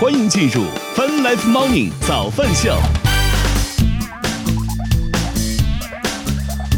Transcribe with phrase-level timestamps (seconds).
[0.00, 0.64] 欢迎进入
[0.96, 2.76] Fun Life Morning 早饭秀。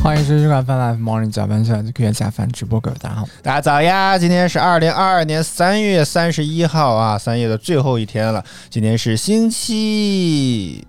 [0.04, 3.28] 欢迎收听《饭 Life Morning 早饭秀》，可以下饭直播各位大家好。
[3.42, 4.18] 大家早呀！
[4.18, 8.44] 今天是二零二二年三月三十一号啊，三月的最后一天了。
[8.68, 10.86] 今天是星期，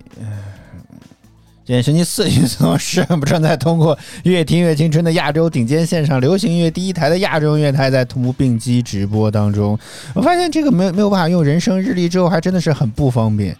[1.68, 9.78] 今天星期四，运动是不正在通过“越听越青春”的亚洲顶尖线上流行音乐第一台的亚洲音乐台在同步并机直播当中。
[10.14, 13.54] 我发现这个没有没有办法用人生日历之后，还真的是很不方便。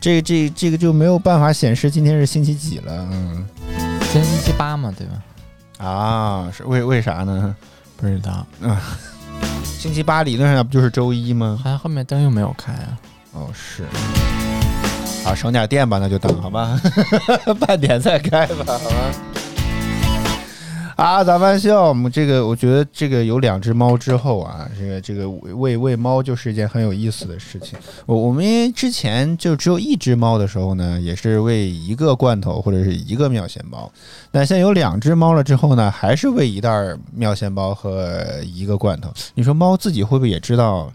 [0.00, 3.46] 这这这个就没有办法显示今天是星期几了，嗯。
[4.00, 5.86] 今天星期八嘛，对吧？
[5.86, 7.54] 啊，是为为啥呢？
[7.96, 8.44] 不知道。
[8.62, 8.76] 嗯，
[9.78, 11.56] 星期八理论上不就是周一吗？
[11.62, 12.98] 好像后面灯又没有开啊。
[13.30, 13.84] 哦，是。
[15.24, 16.78] 好，省点电吧，那就等好吧，
[17.58, 19.14] 半点再开吧，好吧。
[20.96, 27.76] 啊，早饭秀，我们这个我觉得这个有两只猫之后啊，这个这个喂喂猫就是一件很有意思的事情。
[28.04, 33.90] 我我们之前就只有一只猫的时候呢，也是喂一个罐头或者是一个妙鲜包。
[34.30, 36.70] 但现在有两只猫了之后呢，还是喂一袋
[37.12, 39.10] 妙鲜包和一个罐头。
[39.34, 40.92] 你说猫自己会不会也知道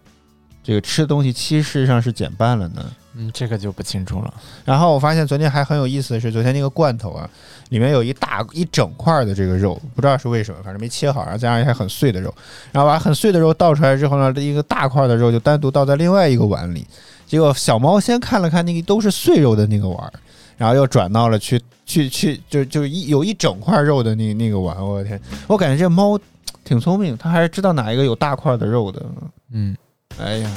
[0.64, 2.86] 这个吃的东西其实上是减半了呢？
[3.16, 4.34] 嗯，这个就不清楚了。
[4.64, 7.28] 然后我发现昨天还很有意思的是，昨天那个罐头啊，
[7.70, 12.34] 里面有一大一整块的这个肉，不知道是为什么，反正没切好，然后加上一些很碎的肉，
[12.72, 16.86] 然后把很碎的肉倒出来之后呢，这一个大块的肉就单独倒在另外一个碗里。
[17.26, 20.14] 结果小猫先看了看那个都是碎肉的那个碗，
[20.58, 24.78] 然后又转到了去 去去，就就一有一整块肉的那那个碗。
[24.78, 26.20] 我的天，我感觉这猫
[26.64, 29.04] 挺聪明，它还是知道哪一个有大块的肉的。
[29.52, 29.76] 嗯。
[30.22, 30.50] 哎呀，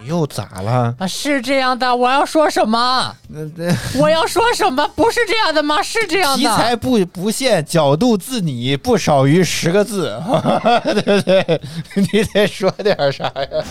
[0.00, 0.94] 你又咋了？
[0.98, 3.14] 啊，是这样的，我要说什么？
[3.28, 4.88] 那那我要说什么？
[4.96, 5.82] 不是这样的吗？
[5.82, 6.38] 是这样的。
[6.38, 10.18] 题材不不限，角度自拟，不少于十个字，
[10.84, 11.60] 对不对？
[11.96, 13.64] 你得说点啥呀？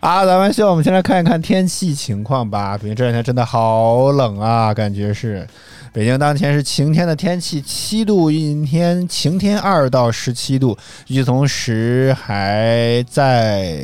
[0.00, 2.78] 啊，咱们秀，我们先来看一看天气情况吧。
[2.78, 5.44] 北京这两天真的好冷啊，感觉是。
[5.92, 10.76] 北京当前是晴天的天气，七度阴天，晴天二到十七度。
[11.08, 13.82] 与此同时，还在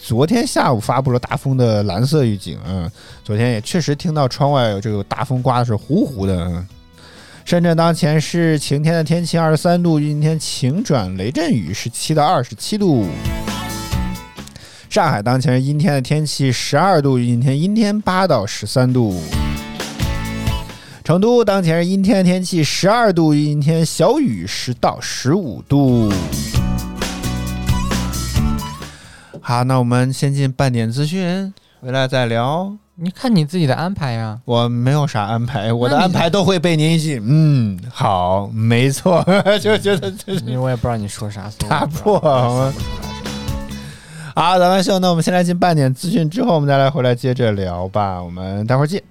[0.00, 2.58] 昨天下午发布了大风的蓝色预警。
[2.66, 2.90] 嗯，
[3.24, 6.64] 昨天也确实听到窗外有这个大风刮的是呼呼的。
[7.44, 13.06] 深圳当前是晴天的天气，二十三度，阴天晴转雷阵雨，十七到二十七度。
[14.88, 19.20] 上海当前是阴天的天气，十二度，阴天阴天八到十三度。
[21.04, 26.12] 成都当前是阴天天气，十二度阴天，小雨十到十五度。
[29.40, 32.72] 好，那我们先进半点资讯，回来再聊。
[32.94, 37.20] 你看你自己的安排呀，我没有啥安排，我的安排都会被您信。
[37.24, 39.26] 嗯，好，没错，
[39.60, 40.12] 就觉得
[40.44, 42.20] 因为我也不知道你说啥，打破。
[44.36, 48.22] 好，咱们秀，那我们先来进半点资讯，之后我们再来回来接着聊吧。
[48.22, 49.02] 我们待会儿见。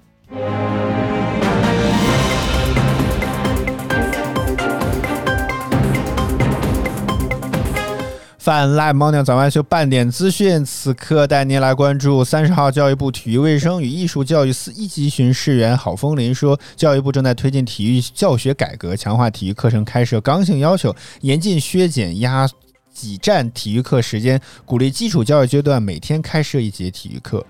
[8.42, 22.48] 泛滥 morning 早安秀半点资讯，此刻带您来关注三十号，教育部体育卫生与艺术教育司一级巡视员郝风林说，教育部正在推进体育教学改革，强化体育课程开设刚性要求，严禁削减压
[22.92, 27.46] 挤占体育课时间，鼓励基础教育阶段每天开设一节体育课。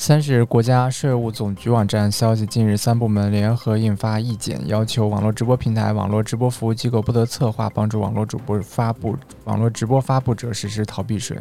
[0.00, 11.38] 三十日，国家税务总局网站消息，近日三部门联合印发意见，要求网络直播平台、网络直播服务机构不得策划帮助网络主播发布、网络直播发布者实施逃避税。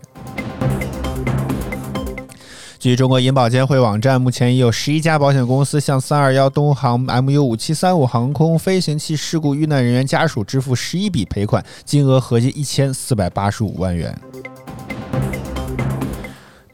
[2.78, 14.14] 据中国银保监会网站，目前已有十一家保险公司向三二幺东航 MU 五七三五航空飞行器事故遇难人员家属支付十一笔赔款，金额合计一千四百八十五万元。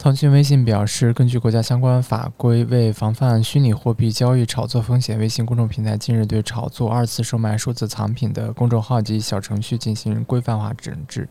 [0.06, 11.28] 腾讯微信表示，根据国家相关法规，为防范虚拟货币交易炒作风险，微信公众平台近日对炒作二次售卖数字藏品的公众号及小程序进行规范化整治。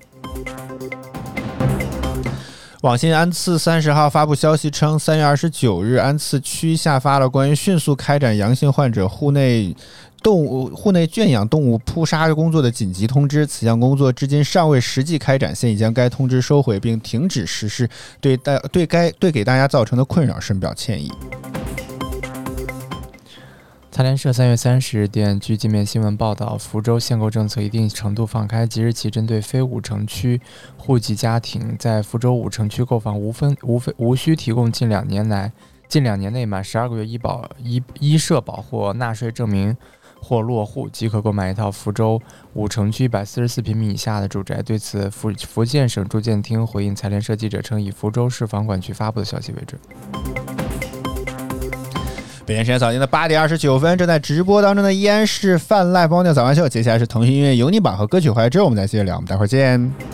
[2.82, 9.76] 网信安次三十号发布消息称，三月二十九日，安次区下发了关于迅速开展阳性患者户内。
[10.24, 17.86] 动物户内圈养动物扑杀工作的紧急通知，此项工作至今尚未实际开展，现已将该通知收回并停止实施，
[18.22, 21.12] 对大对该对给大家造成的困扰深表歉意。
[23.90, 30.40] 财联社三月三十日电，据界面新闻报道，福州限购政策一定程度放开，即日起针对非五城区
[30.78, 35.52] 户籍家庭，在福州五城区购房无分无非无需提供近两年来
[35.86, 39.76] 近两年内满十二个月医保医医社保或纳税证明。
[40.24, 42.18] 或落户即可购买一套福州
[42.54, 44.62] 五城区一百四十四平米以下的住宅。
[44.62, 49.78] 对此，福福建省住建厅回应财联社记者称，以福州市房管局发布的消息为准。
[52.46, 56.68] 北京时间早间的八点二十九分，正在直播当中的依然是泛滥包尿早安秀。
[56.68, 59.16] 接下来是腾讯音乐有你榜和歌曲怀旧，我们再接着聊。
[59.16, 60.13] 我们待会儿见。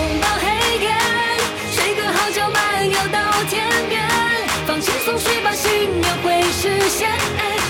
[6.61, 7.09] 实现，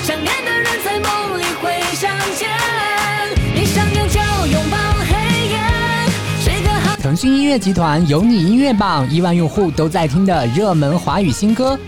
[0.03, 2.49] 想念的人在梦里会相见。
[3.55, 4.77] 闭上眼就拥抱
[5.07, 5.57] 黑夜，
[6.43, 6.97] 睡个好。
[6.97, 11.79] 腾讯音乐集团有你音乐榜，亿万用户都在听的热门华语新歌。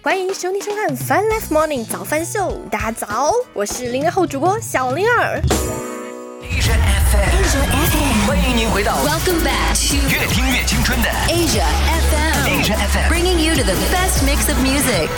[0.00, 5.42] 欢迎收听收看《Fun Life Morning 早饭秀》，大家早，我是零零后主播小灵儿。
[6.42, 6.72] Asia
[7.12, 11.66] FM，欢迎您回到 Welcome back to 越听越青春的 Asia
[12.10, 13.08] FM, Asia FM。
[13.10, 15.10] bringing you to the best mix of music.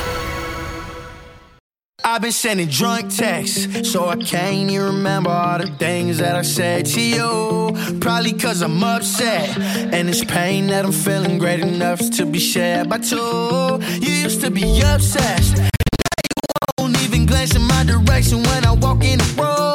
[2.09, 6.43] I've been sending drunk texts, so I can't even remember all the things that I
[6.43, 7.99] said to you.
[7.99, 12.89] Probably cause I'm upset, and it's pain that I'm feeling great enough to be shared
[12.89, 13.81] by two.
[14.01, 15.69] You used to be obsessed, now
[16.23, 19.66] you won't even glance in my direction when I walk in the room.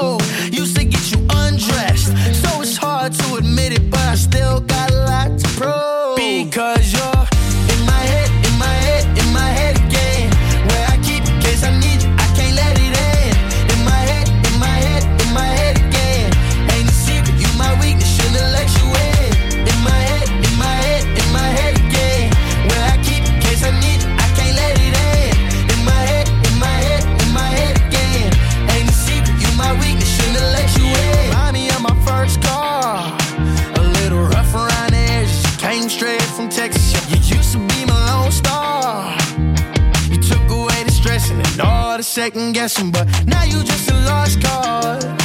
[42.25, 45.20] Second guessing, but now you just a lost cause.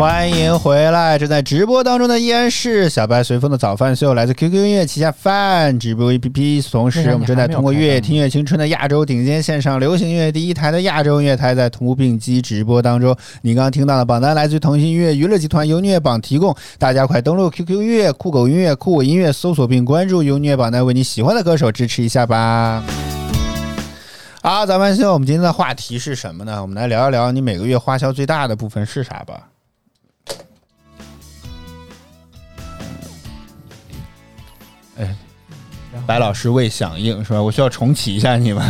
[0.00, 1.18] 欢迎回来！
[1.18, 6.70] 正在直播当中的依然是小白随风的早饭秀，来自 QQ 音乐旗下饭直播 APP。
[6.70, 13.14] 同时，我们正在通过越听越青春的亚洲顶尖线上流行音乐第一台的亚洲音乐台，在同步并机直播当中。
[13.42, 22.82] 你刚刚听到的榜单来自于腾讯音乐娱乐集团优音乐榜提供，大家快登录 QQ 音乐、酷狗音乐、酷我音乐，搜索并关注优音乐榜单，为你喜欢的歌手支持一下吧。
[24.40, 26.62] 好，早饭秀，我们今天的话题是什么呢？
[26.62, 29.49] 我们来聊一聊你每个月花销最大的部分是啥吧。
[35.00, 35.16] 哎，
[36.06, 37.42] 白老师未响应是吧？
[37.42, 38.62] 我需要重启一下你们？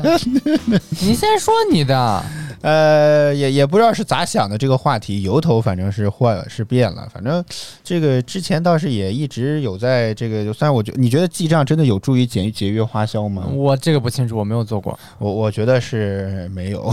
[1.02, 2.24] 你先说你的，
[2.60, 7.08] 呃，也也不知道是咋想的，这个话题由头反正是换了，是变了。
[7.12, 7.44] 反正
[7.82, 13.44] 这个之前倒是也一直有在这个，虽然我觉你觉得记账真的有助于节节约花销吗？
[13.52, 14.98] 我这个不清楚，我没有做过。
[15.18, 16.92] 我我觉得是没有，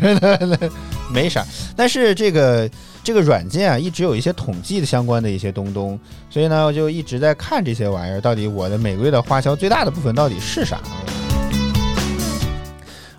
[0.00, 0.70] 真 的
[1.12, 1.44] 没啥。
[1.76, 2.70] 但是这个
[3.02, 5.98] 这个软件啊，一直有一些统计的相关的一些东东，
[6.28, 10.80] 所以呢，我就一直在看这些玩意儿，到底我的每个月的花销最大的部分到底是啥？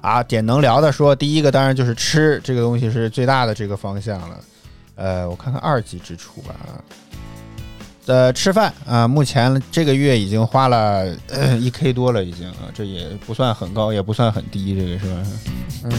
[0.01, 4.39] 啊，点能聊的说，第一个当然就是吃这个东西是最大的这个方向了。
[4.95, 6.55] 呃，我看看二级支出吧。
[8.05, 11.15] 呃，吃饭啊，目前这个月已经花了
[11.59, 15.27] 一 k 多了，已经啊，这也不算很高，也不算很低，这个是吧？
[15.83, 15.91] 嗯，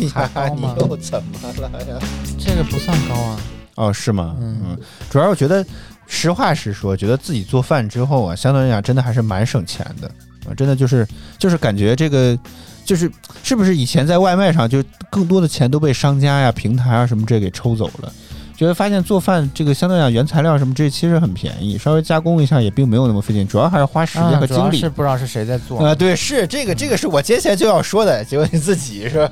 [0.00, 0.74] 这 还高吗？
[0.76, 1.98] 你又怎么了呀？
[2.38, 3.40] 这个不算高啊。
[3.76, 4.36] 哦，是吗？
[4.40, 5.64] 嗯嗯，主要我觉得，
[6.06, 10.08] 实话实说，觉得自己做饭之后啊，相对来讲真的还是蛮省钱的
[10.50, 11.06] 啊，真的就是
[11.38, 12.36] 就是感觉这个
[12.84, 13.10] 就是
[13.44, 18.12] 是不是以前在外卖上就更多的钱都被商家呀、平台啊什么这给抽走了。
[18.58, 24.80] 觉得发现做饭这个相对来讲原材料什么这其实很便宜，稍微加工一下也并没有那么费劲，主要还是花时间和精力。
[24.80, 25.78] 是不知道是谁在做。
[25.78, 29.30] 啊，对，是这个，这个是我接下来就要说的，结果你自己是吧？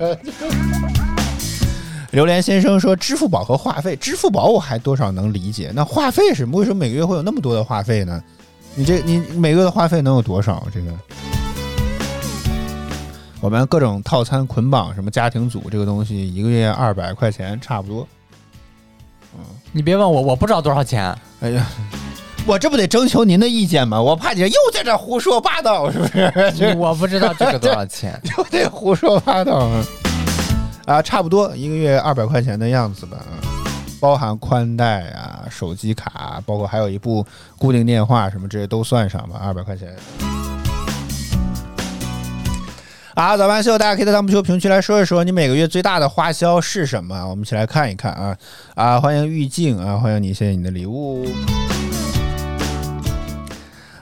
[2.12, 8.22] 榴莲先生说，支付宝和话费，支付宝我还多少能理解，那话费是为什么每个月会有那么多的话费呢？
[8.76, 10.64] 你这你每个月的话费能有多少？
[10.72, 10.86] 这个
[13.40, 18.06] 我们各种套餐捆绑什么家庭组这个东西，一个月二百块钱差不多。
[19.76, 21.14] 你别问我，我不知道多少钱。
[21.40, 21.66] 哎呀，
[22.46, 24.00] 我这不得征求您的意见吗？
[24.00, 26.72] 我怕你又在这胡说八道，是不是？
[26.80, 28.18] 我不知道这个多少钱。
[28.38, 29.84] 又得胡说八道啊！
[30.86, 33.44] 啊，差不多一个月二百块钱的样子吧，啊
[34.00, 37.26] 包含宽带啊、手机卡，包括还有一部
[37.58, 39.94] 固定电话什么这些都算上吧，二百块钱。
[43.16, 47.26] 啊，早班秀，大家可以在弹幕区评论区来说一说你每个月最大的花销是什么？
[47.26, 48.36] 我们一起来看一看啊
[48.74, 49.00] 啊！
[49.00, 51.26] 欢迎玉静啊，欢迎你，谢谢你的礼物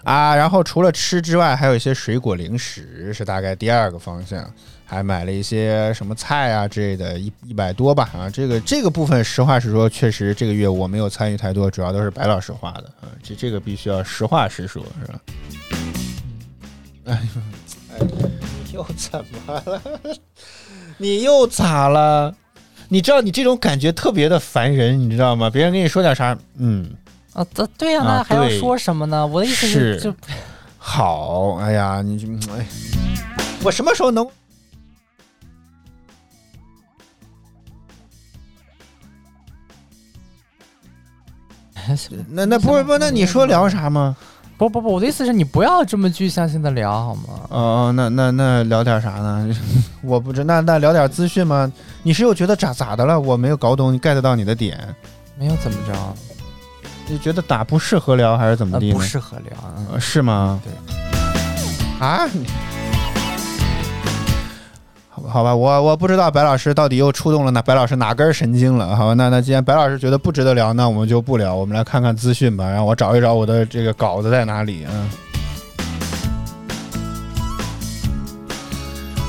[0.02, 0.34] 啊。
[0.34, 4.52] 然后除了吃之外，还有一些水果零食是大概第二个方向，
[4.84, 8.28] 还买了一些什么菜啊之类的，一一百多吧啊。
[8.28, 13.06] 这个这个部分实话实说，确实这个月我没有参与太多，主要都是白老师花的啊。
[13.22, 15.20] 这这个必须要实话实说，是吧？
[17.04, 17.40] 哎呦，
[17.92, 18.06] 哎，
[18.74, 19.80] 又怎么了？
[20.98, 22.34] 你又咋了？
[22.88, 25.48] 你知道你这种感觉特别的烦人，你知道吗？
[25.48, 26.90] 别人跟你说点啥，嗯，
[27.32, 29.26] 啊，对对呀，啊那还要说什么呢？
[29.26, 30.14] 我的意思是就
[30.76, 32.66] 好，哎呀，你就哎，
[33.62, 34.28] 我什么时候能？
[42.30, 44.16] 那那不是不，那你说聊啥吗？
[44.56, 47.22] 不不不，我的意思是你不要这么具象性的聊好吗？
[47.50, 49.48] 哦，那那那聊点啥呢？
[50.02, 51.70] 我不知那那聊点资讯吗？
[52.02, 53.18] 你是又觉得咋咋的了？
[53.20, 54.78] 我没有搞懂你 get 到你的点，
[55.38, 55.92] 没有怎么着，
[57.08, 58.94] 你觉得打不适合聊还是怎么呃地呢？
[58.94, 59.58] 不适合聊。
[59.58, 60.60] 啊呃是吗？
[60.64, 60.72] 对，
[62.06, 62.28] 啊？
[65.24, 68.94] 你好吧，我我不知道白老师到底又触动了哪白老师哪根神经了。
[68.94, 72.68] 好吧，那那既然白老师觉得不值得聊，那我们就不聊，我们来看看资讯吧。
[72.68, 75.10] 让我找一找我的这个稿子在哪里嗯？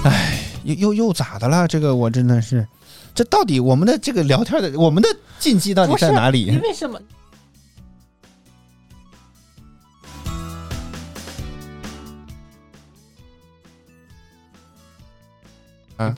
[0.03, 1.65] 哎，又又又咋的了？
[1.65, 2.67] 这个我真的是，
[3.13, 5.07] 这到底我们的这个聊天的我们的
[5.39, 6.51] 禁忌到底在哪里？
[6.51, 6.99] 你为什么？
[15.97, 16.13] 啊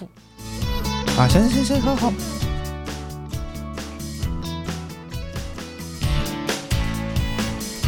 [1.17, 2.11] 啊，行行行，好好。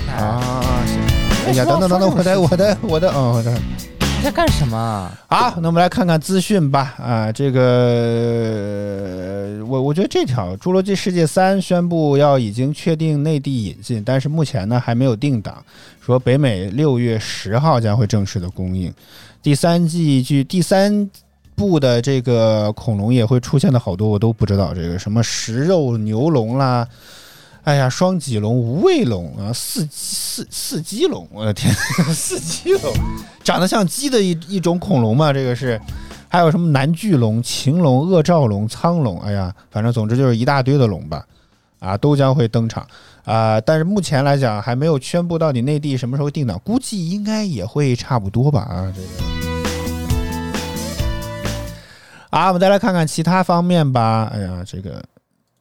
[0.09, 0.99] 啊，行。
[1.47, 3.51] 哎呀，等等等等，我的我的我的，哦，我的。
[4.17, 5.11] 你在干什么？
[5.27, 6.93] 好，那我们来看看资讯吧。
[6.99, 7.59] 啊，这个
[9.65, 15.63] 我我觉得这条《侏罗纪世界三》宣布要已经确定内地引进，但是目前呢还没有定档，
[16.05, 18.93] 说北美六月十号将会正式的公映。
[19.41, 21.09] 第三季剧第三
[21.59, 26.87] 部的这个恐龙也会出现的好多，我都不知道这个什么食肉牛龙啦。
[27.65, 31.71] 哎呀，双脊龙、无尾龙啊，四四四鸡龙，我的天，
[32.15, 32.93] 四鸡龙，
[33.43, 35.79] 长得像鸡的一一种恐龙嘛，这个是，
[36.29, 41.25] 还有什么南巨龙、晴龙、恶兆龙、苍龙，哎呀，反正总之就是一大堆的龙吧，
[41.79, 42.87] 啊，都将会登场
[43.25, 49.38] 啊，但是目前来讲还没有宣布到底内地什么时候定档，估计应该也会差不多吧，啊，这个。
[52.29, 54.29] 啊，我们再来看看其他方面吧。
[54.33, 55.03] 哎呀，这个，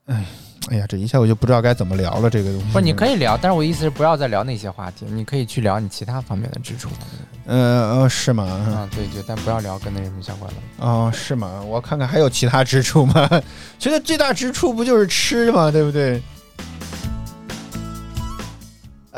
[0.06, 0.24] 哎，
[0.70, 2.28] 哎呀，这一下我就不知道该怎么聊了。
[2.28, 6.90] 这个东西不是，你可以聊，但是我意思是不要再聊那些话题，你可以去聊你其他方面的支出。
[7.46, 8.44] 呃呃，是吗？
[8.44, 10.56] 啊，对，就但不要聊跟那什么相关的。
[10.84, 11.62] 哦，是吗？
[11.62, 13.26] 我看看还有其他支出吗？
[13.78, 15.70] 觉得最大支出不就是吃吗？
[15.70, 16.22] 对不对？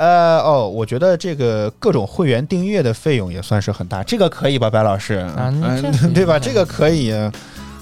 [0.00, 5.28] 呃哦，我觉得这个各种会员订阅的费用也算是很大，这个可以吧，白老师？
[6.14, 6.38] 对吧？
[6.38, 7.12] 这个可以，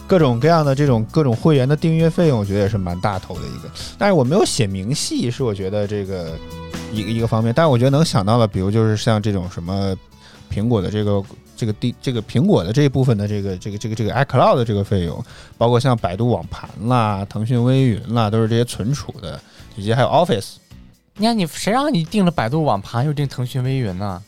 [0.08, 3.70] 各种各样的这种各种会员的订阅费用，我觉得也是蛮大头的一个。
[3.96, 6.32] 但是我没有写明细，是我觉得这个
[6.92, 7.52] 一个一个方面。
[7.54, 9.96] 但是我觉得能想到的，比如就是像这种什么
[10.52, 11.22] 苹果的这个
[11.56, 15.24] 这个地这个苹果的这一部分的这个这个这个这个 iCloud 的这个费用，
[15.56, 19.40] 包括像百度网盘啦、腾讯微云啦，都是这些存储的，
[19.76, 20.54] 以及还有 Office。
[21.18, 24.22] 你看你谁让你订了百度网盘又订腾讯微云呢？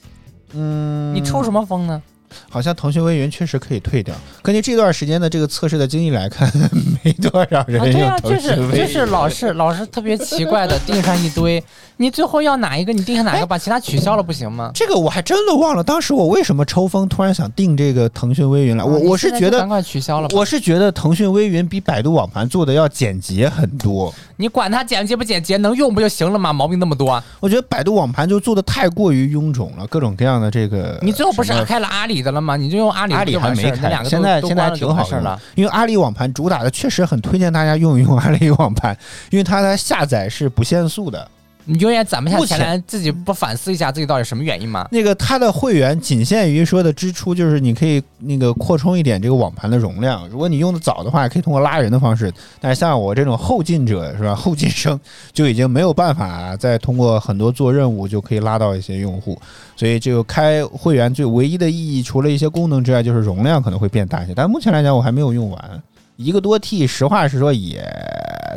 [0.52, 2.02] 嗯你抽什么风呢？
[2.48, 4.14] 好像腾讯微云确实可以退掉。
[4.42, 6.50] 根据这段时间的这个测试的经历来看，
[7.04, 8.56] 没多少人啊，对用啊，腾就是。
[8.76, 11.62] 就是老是老是特别奇怪的订上一堆，
[12.00, 14.70] 你最后要哪一个你定下哪一个，把其他取消了不行吗？
[14.74, 18.86] 这个我还真的忘了，当时我为什么抽风，突然想定这个腾讯微云了。
[18.86, 20.28] 我我是觉得现在就赶，快取消了。
[20.32, 24.10] 我是觉得腾讯微云比百度网盘做的要简洁很多。
[24.38, 26.54] 你管它简洁不简洁，能用不就行了吗？
[26.54, 30.98] 毛病那么多，我觉得百度网盘就做的太过于臃肿了，各种各样的这个。
[31.02, 32.56] 你最后不是开了阿里的了吗？
[32.56, 35.38] 你就用阿里的阿里还没开现在现在还挺好用完事儿了。
[35.54, 38.96] 因为阿里网盘主打的确实很推荐大家用一用阿里网盘，
[39.28, 41.28] 因为它的下载是不限速的。
[41.70, 44.88] 你永远攒不下钱来，自己不反思一下自己到底什么原因吗？
[44.90, 50.28] 那个它的会员仅限于说的支出，就是你可以那个扩充一点这个网盘的容量。
[50.28, 52.32] 如果你用的早的话，可以通过拉人的方式。
[52.60, 54.98] 但是像我这种后进者是吧，后进生
[55.32, 59.40] 就已经没有办法再通过很多做任务就可以拉到一些用户。
[59.76, 64.34] 所以这个开会员最唯一的意义，除了一些功能之外，就是容量可能会变大一些。
[64.34, 65.82] 但目前来讲，我还没有用完，
[66.16, 67.88] 一个多 T，实话实说也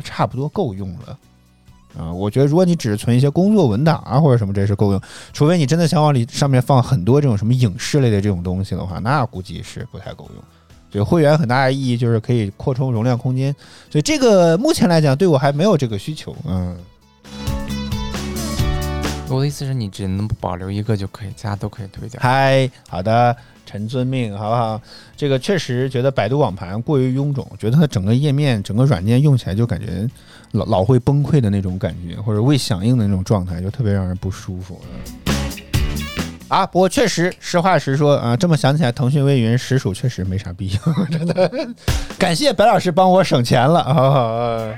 [0.04, 1.16] 差不多够用了。
[1.98, 5.02] 啊、我觉得如果你只是存一些工作文档啊或者什么，这是够用。
[5.32, 10.44] 除非你真的想往里上面放很多这种什么影视类的这种东西的话，那估计是不太够用。
[10.90, 13.52] 对会员很大的意义就是可以扩充容量空间，
[13.90, 16.36] 所以这个目前来讲对我还没有这个需求。
[16.48, 16.78] 嗯，
[19.30, 22.20] 我的意思是你只能保留一个就可以，其他都可以推掉。
[22.22, 24.80] 嗨，好的，陈遵命，好不好？
[25.18, 30.08] 这个确实觉得百度网盘过于臃肿，觉得它整个页面、整个软件用起来就感觉
[30.52, 34.80] 老老会崩溃的那种感觉，或者未响应的那种状态，就特别让人不舒服。
[36.50, 41.52] 啊，不过确实，实话实说啊，这么想起来，腾讯微云实属确实没啥必要， 真的。
[42.20, 44.78] 感谢白老师帮我省钱了啊！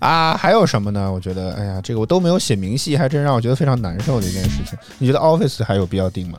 [0.00, 1.10] 啊，还有什么呢？
[1.12, 4.76] 我觉得，哎呀，这个我都没有写明细，还真让我觉得非常难受的一件事情。
[4.98, 6.38] 你觉得 Office 还有必要定吗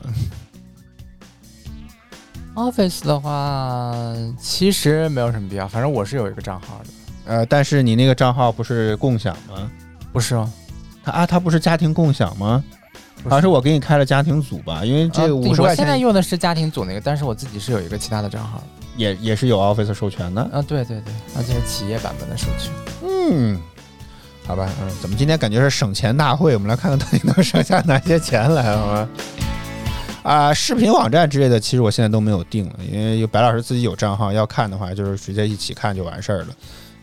[2.55, 6.89] ？Office 的话，其实没有什么必要，反正我是有一个账号的，
[7.33, 9.71] 呃，但是你那个账号不是共享吗？
[10.11, 10.51] 不是哦，
[11.03, 12.63] 它啊，它不是家庭共享吗？
[13.23, 18.63] 不好像是我给你开了家庭组吧，因为这五十块钱现在用的是家庭组那个，但是我自己是有一个其他的账号。
[18.97, 20.41] 也也是有 Office 授权的。
[20.51, 22.69] 啊，对对对，而且是企业版本的授权。
[23.29, 23.59] 嗯，
[24.47, 26.53] 好吧，嗯，怎么今天感觉是省钱大会？
[26.53, 29.09] 我们来看看到底能省下哪些钱来，好吗？
[30.23, 36.47] 啊，视频网站之类的，其实我现在都没有定了，因为有白老师自己有账号，要看的话就是直接一起看就完事儿了。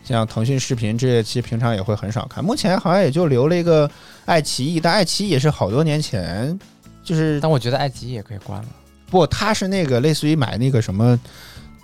[0.03, 3.89] 像腾讯视频这些，其实平常也会很少看，目前好像也就留了一个
[4.25, 6.57] 爱奇艺，但爱奇艺也是好多年前，
[7.03, 8.67] 就是但我觉得爱奇艺也可以关了。
[9.11, 11.19] 不，它是那个类似于买那个什么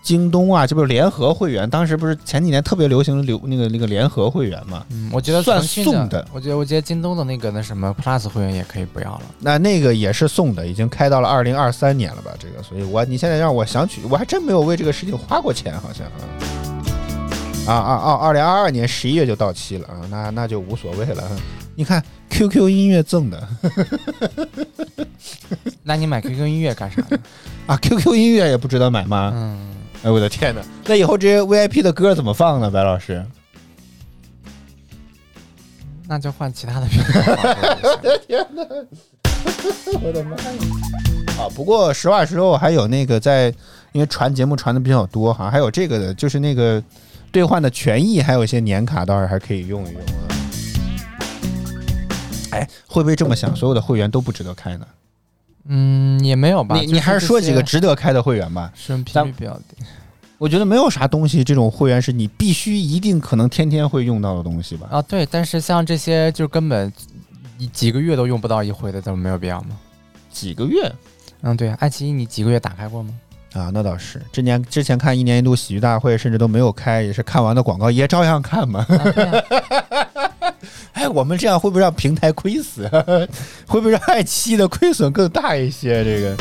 [0.06, 1.68] 京东啊，这不是联合会员？
[1.68, 4.86] 当时不是前几年特别流行流那个那个联合会员嘛？
[4.92, 9.22] 嗯，我觉得算送的我觉得我觉得京东的那个那什么 Plus 会员也可以不要了。
[9.40, 12.32] 那那个也是送的，已经开到了二零二三年了吧？
[12.38, 16.06] 这个，所以我你现在让我想起，我还真没有为这个事情花过钱，好像
[17.66, 18.14] 啊啊啊啊！
[18.22, 21.24] 二零二二年十一月就到期了啊，那那就无所谓了。
[21.74, 23.48] 你看 QQ 音乐赠的
[25.84, 27.18] 那你买 QQ 音乐干啥呢？
[27.66, 29.32] 啊，QQ 音乐也不值得买吗？
[29.36, 29.75] 嗯，
[30.06, 30.62] 哎，我的天哪！
[30.86, 32.70] 那以后这些 VIP 的歌怎么放呢？
[32.70, 33.26] 白老师？
[36.08, 37.56] 那就换其他的平台吧。
[40.04, 40.44] 我的妈呀！
[41.40, 43.48] 啊，不过实话实说，我还有那个在，
[43.94, 46.80] 因为传节目传的比较多，好像还有这个的，就是那个
[47.32, 50.06] 兑换的权益，还有一些年卡，倒是还可以用一用啊。
[52.52, 53.56] 哎，会不会这么想？
[53.56, 54.86] 所有的会员都不值得开呢？
[55.68, 56.76] 嗯，也没有吧。
[56.76, 58.72] 你你还是说几个值值得开的会员吧？
[58.76, 59.84] 使用频率比较低。
[60.38, 64.88] 我觉得没有啥东西，这种会员是你必须一定可能天天会用到的东西吧？
[64.92, 66.92] 啊，对，但是像这些就根本
[67.58, 69.78] 你几个月都用不到一回的，怎么没有必要吗？
[70.30, 70.92] 几个月
[71.42, 73.12] 嗯，对，爱奇艺你几个月打开过吗？
[73.54, 74.22] 啊，那倒是。
[74.34, 78.86] 之年之前看一年一度喜剧大会，甚至都没有开，也是看完的广告也照样看嘛。
[78.90, 80.08] 啊对啊
[80.96, 82.90] 哎，我们这样会不会让平台亏死？
[83.68, 86.06] 会不会让爱奇艺的亏损更大一些？
[86.06, 86.36] 这个，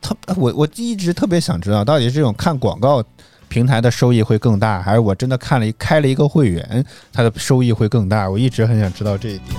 [0.00, 3.02] 特我我一直特别想知道，到底是这种看广告
[3.48, 8.30] 平台的收益会更大，还是我真的看了一开了一个会员，它的收益会更大？
[8.30, 9.58] 我一直很想知道这一点。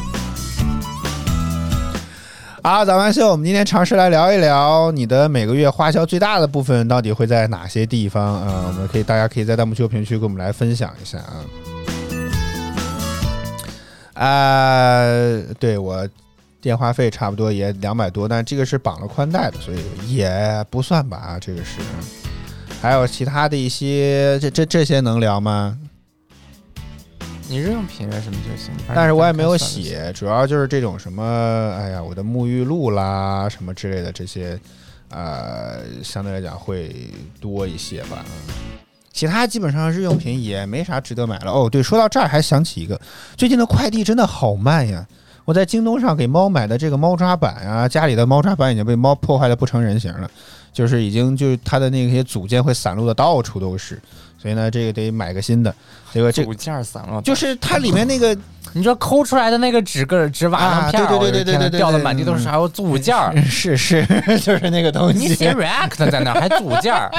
[2.63, 11.43] 好，早安秀，我们今天尝试来聊一聊你的每个月花销最大的部分到底会在哪些地方啊、我们可以，大家可以在弹幕区、评论区跟我们来分享一下啊。
[14.17, 15.03] 啊、
[15.59, 16.07] 对我
[16.59, 21.79] 电话费差不多也两百多，但这个是绑了宽带的，所以也不算吧，这个是。
[22.81, 25.77] 还有其他的一些，这这这些能聊吗？
[27.49, 29.55] 你日用品啊什么就行，但是我也没有。
[29.57, 31.23] 写，主要就是这种什么，
[31.77, 34.59] 哎呀，我的沐浴露啦，什么之类的这些，
[35.09, 36.93] 呃，相对来讲会
[37.39, 38.25] 多一些吧。
[38.25, 38.77] 嗯
[39.17, 41.51] 其他基本上日用品也没啥值得买了。
[41.51, 43.01] 哦，对，说到这儿还想起一个，
[43.35, 45.03] 最近的快递真的好慢呀。
[45.43, 50.29] 我在京东上给猫买的这个猫抓板啊，家里的猫抓板已经被猫破坏的不成人形了，
[50.71, 53.99] 就是已经就是它的那些组件会散落的到处都是，
[54.39, 55.73] 所以呢，这个得买个新的。
[56.13, 58.37] 结果这组件散了，就是它里面那个
[58.73, 63.35] 你说抠出来的那个纸个纸瓦啊楞片儿，对对对对对掉的满地都是，还有组件儿。
[63.41, 64.05] 是 是，
[64.43, 65.19] 就是那个东西。
[65.19, 67.09] 你写 React 在那儿还组件儿，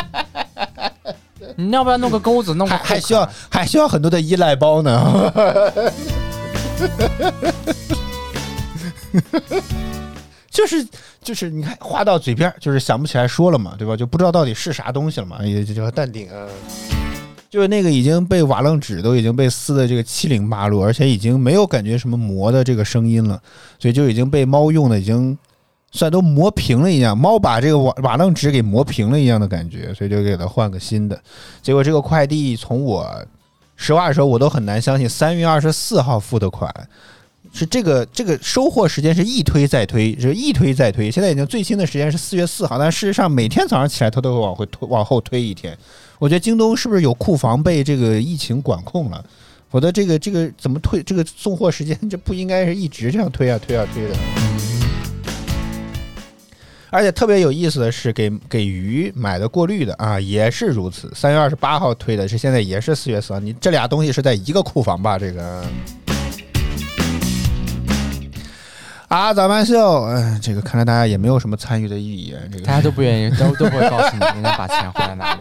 [1.57, 5.33] 你要不要弄个钩子，弄个还还需要还需要很多的依赖包呢。
[10.51, 10.87] 就 是
[11.23, 13.97] 就是，你看话到嘴边儿，就是想不起来说了嘛，对吧？
[13.97, 16.47] 就不知道到底是啥东西了嘛，也就叫淡定啊。
[17.51, 23.41] 就是那个已经被瓦楞纸都已经被撕的这个七零八落，而且已经没有感觉什么磨的这个声音了，
[23.79, 25.37] 所以就已经被猫用的已经
[25.91, 31.21] 算都磨平了一样，猫把这个瓦瓦楞纸给磨平了一样的感觉，所以就给它换个新的。
[31.63, 33.25] 结果这个快递从我
[33.77, 36.73] 实话实说，我都很难相信三月二十四号付的款。
[37.51, 41.11] 是这个这个收货时间是一推再推，是一推再推。
[41.11, 45.77] 现在已经最新的时间是四月四号，但事实上每天早上起来它都会往回推往后推一天。
[46.19, 49.25] 我觉得京东是不是有库房被这个疫情管控了？
[49.71, 54.15] 否则这个这个怎么推这个送货时间就不应该是一直这样推啊推啊推的。
[56.91, 61.13] 而且特别有意思的是，给给鱼买的过滤的啊，也是如此。
[61.15, 63.41] 三月二十八号推的，是现在也是四月四号。
[63.41, 65.19] 你这俩东西是在一个库房吧？
[65.19, 65.65] 这个
[69.09, 72.35] 啊，早班秀，嗯，这个看来大家也没有什么参与的意义。
[72.35, 75.41] 啊这个大家都不愿意，都都不会告诉你应该把钱花在哪里。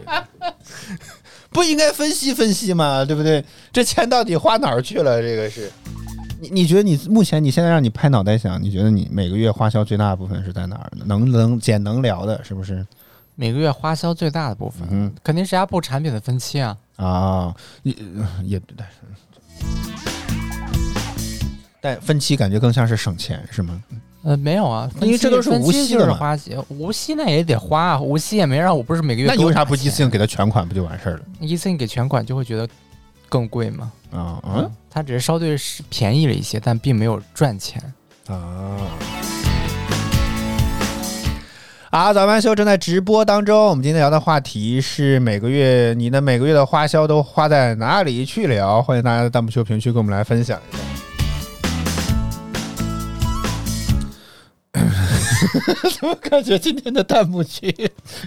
[1.50, 3.06] 不应该分析分析吗？
[3.06, 3.44] 对不对？
[3.72, 5.22] 这钱到底花哪儿去了？
[5.22, 5.72] 这个是
[6.40, 11.04] 你你觉得你目前你现在让你拍脑袋想，你觉得你每个月花销最大的部分是在哪儿呢？
[11.06, 12.86] 能能减能聊的，是不是？
[13.36, 16.78] 每个月花销最大的部分，嗯肯定是压部产品的分期啊。
[16.96, 17.94] 啊，也
[18.44, 18.96] 也但是，
[21.80, 23.84] 但分期感觉更像是省钱，是吗？
[24.24, 31.22] 呃，没有啊，因为这都是无息的花钱，无息那也得花啊，无息也没让我不是每个月那你为啥不一次性给他全款不就完事儿了？
[31.40, 32.68] 一次性给全款就会觉得
[33.30, 33.92] 更贵吗？
[34.12, 37.82] 啊嗯它只是稍对是便宜了一些，但并没有赚钱。
[38.28, 38.78] 啊。
[41.90, 43.68] 啊，早班秀正在直播当中。
[43.68, 48.82] 我们今天聊的话题是每个月你的每个月的花销都花在哪里去了？
[48.82, 50.84] 欢迎大家在弹幕区、评论区跟我们来分享一下。
[56.00, 57.74] 怎么感觉今天的弹幕区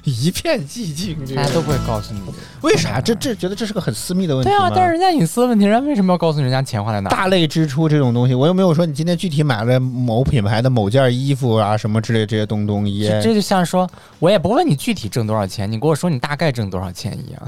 [0.04, 1.16] 一片寂静？
[1.26, 2.20] 这个大家都不会告诉你。
[2.62, 3.00] 为啥？
[3.00, 7.10] 这这觉得这是个很私密的问题对啊，但是人家隐私的问题，人家为什么要告诉人家钱花在哪？
[7.10, 17.42] 大类支出这种东西，我又没有说你今天具体买了某品牌的某件衣服啊什么之类这些东东一这这就像说，我也不问你具体挣多少钱，你跟我说你大概挣多少钱一样。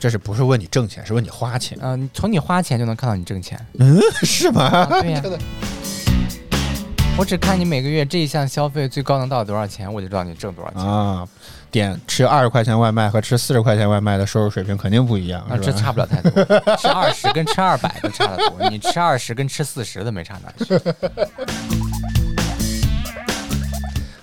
[0.00, 1.76] 这是不是问你挣钱，是问你花钱？
[1.80, 3.58] 嗯、你从你花钱就能看到你挣钱。
[3.80, 4.62] 嗯， 是吗？
[4.62, 5.20] 啊对呀、
[7.18, 10.80] 我只看你每个月这一项消费最高能到多少钱，我就知道你挣多少钱。
[10.80, 11.26] 啊，
[11.68, 16.30] 点吃二十块钱外卖和吃四十块钱外卖的收入水平肯定不一样，啊，这差不了太多，
[16.76, 20.80] 吃二十跟吃二百的差得多，你吃二十跟吃四十的没差哪去。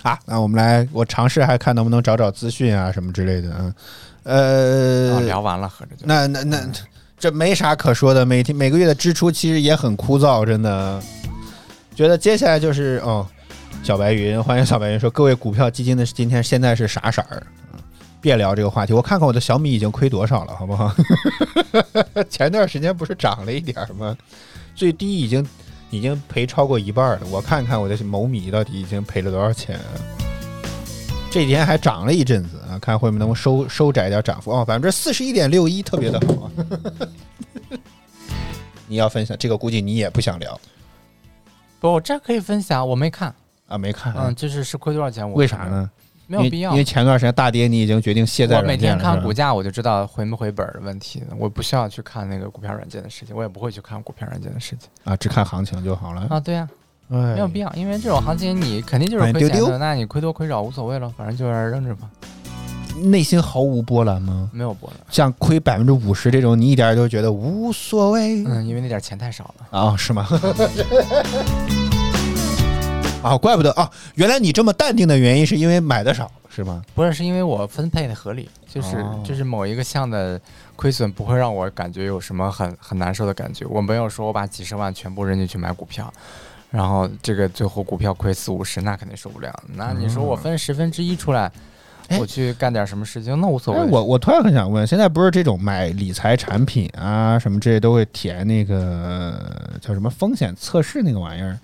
[0.00, 0.18] 啊。
[0.24, 3.50] 那我们来，我尝试还看能不能找找资讯啊什么之类的。
[3.58, 3.74] 嗯，
[4.22, 6.58] 呃，啊，聊完了，合着就那那那
[7.18, 11.02] 这没啥可说的，每天每个月的支出其实也很枯燥，真的。
[11.96, 13.26] 觉得接下来就是哦，
[13.82, 17.42] 小白云，欢迎小白云说，各位股票基金的今天现在是啥色儿？
[18.20, 20.94] 别聊这个话题，我看看我的小米已经亏多少了，好不好？
[22.28, 24.14] 前段时间不是涨了一点吗？
[24.74, 25.46] 最低已经
[25.88, 29.80] 已经赔超过一半了，我看看我的某米到底已经赔了多少钱。
[31.30, 36.50] 这几天还涨了一阵子啊，看会不会能收收窄点涨幅哦，百分之四十一点六一，特别的好。
[38.86, 40.60] 你要分享这个，估计你也不想聊
[41.80, 43.34] 不，我这可以分享，我没看，
[43.68, 45.58] 啊，没看，嗯，就是是亏多少钱，我为啥？
[45.64, 45.90] 呢？
[46.28, 46.82] 没有必要因为。
[46.82, 56.26] 前段时间大跌，你已经决定卸载了是吧天看股价，我就知道回没回本儿的问题，我不需要去看那个股票软件的事情，我也不会去看股票软件的事情啊，只看行情就好了。
[56.28, 56.40] 啊。
[56.40, 56.68] 对呀、
[57.10, 62.10] 哎没有必要，因为这种行情你肯定就是亏钱的，那你亏多亏少无所谓了，反正就是扔着吧，
[63.02, 64.50] 内心毫无波澜吗？
[64.52, 64.98] 没有波澜。
[65.10, 69.78] 像亏百分之五十这种，你一点儿都觉得无所谓嗯，因为那点钱太少了。
[69.78, 69.96] 啊？
[69.96, 70.26] 是吗？
[73.22, 76.82] 啊，怪不得啊，原来你这么淡定的原因是因为买的少是吗？
[76.94, 80.40] 不是，是因为我分配的合理，就是、哦就是某一个项的
[80.76, 83.66] 亏损不会让我感觉有什么很很难受的感觉。
[83.66, 86.12] 我没有说我把几十万全部扔进去买股票，
[86.70, 89.52] 然后这个最后股票亏四五十，那肯定受不了。
[89.74, 91.52] 那你说我分十分之一出来，哎
[92.20, 93.90] 我去干点什么事情，那无所哎，谓。
[93.90, 99.38] 我我突然很想问，现在不是这种买理财产品啊什么这些都会填那个
[99.80, 101.58] 叫什么风险测试那个玩意儿？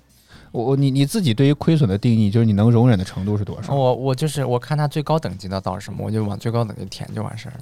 [0.51, 3.75] 我我你你自己对于亏损的定义，就是你能容忍的程度是多少？
[3.75, 7.59] 我我就是我看它最高等级的到什么，我就往最高等级填就完事儿了。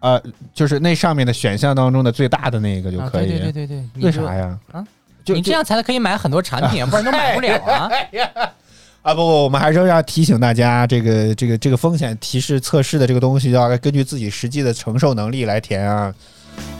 [0.00, 0.22] 呃，
[0.52, 3.28] 就是那上面的选项当中的最大的那个就啊，可以。
[3.28, 4.34] 对对对对对，为啥？
[4.34, 4.58] 呀？
[4.72, 4.86] 啊，
[5.24, 7.88] 你这样才可以买很多产品，不然都买不了啊。
[9.06, 16.12] 啊不不，我们还是要提醒大家，这个这个这个风险提示测试的这个东西，要根据自己实际的承受能力来填啊。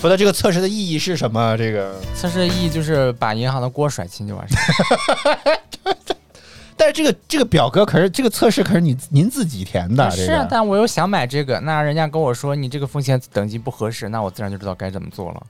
[0.01, 1.57] 否则这个测试的意义是什么？
[1.57, 5.61] 这个，测试的意义就是把银行的锅甩清就完事儿。
[6.77, 15.47] 但是这个这个表格可是这个测试可是你您自己填的，是啊，个但我又想买这个，那人家跟我说你这个风险等级不合适，那我自然就知道该怎么做了。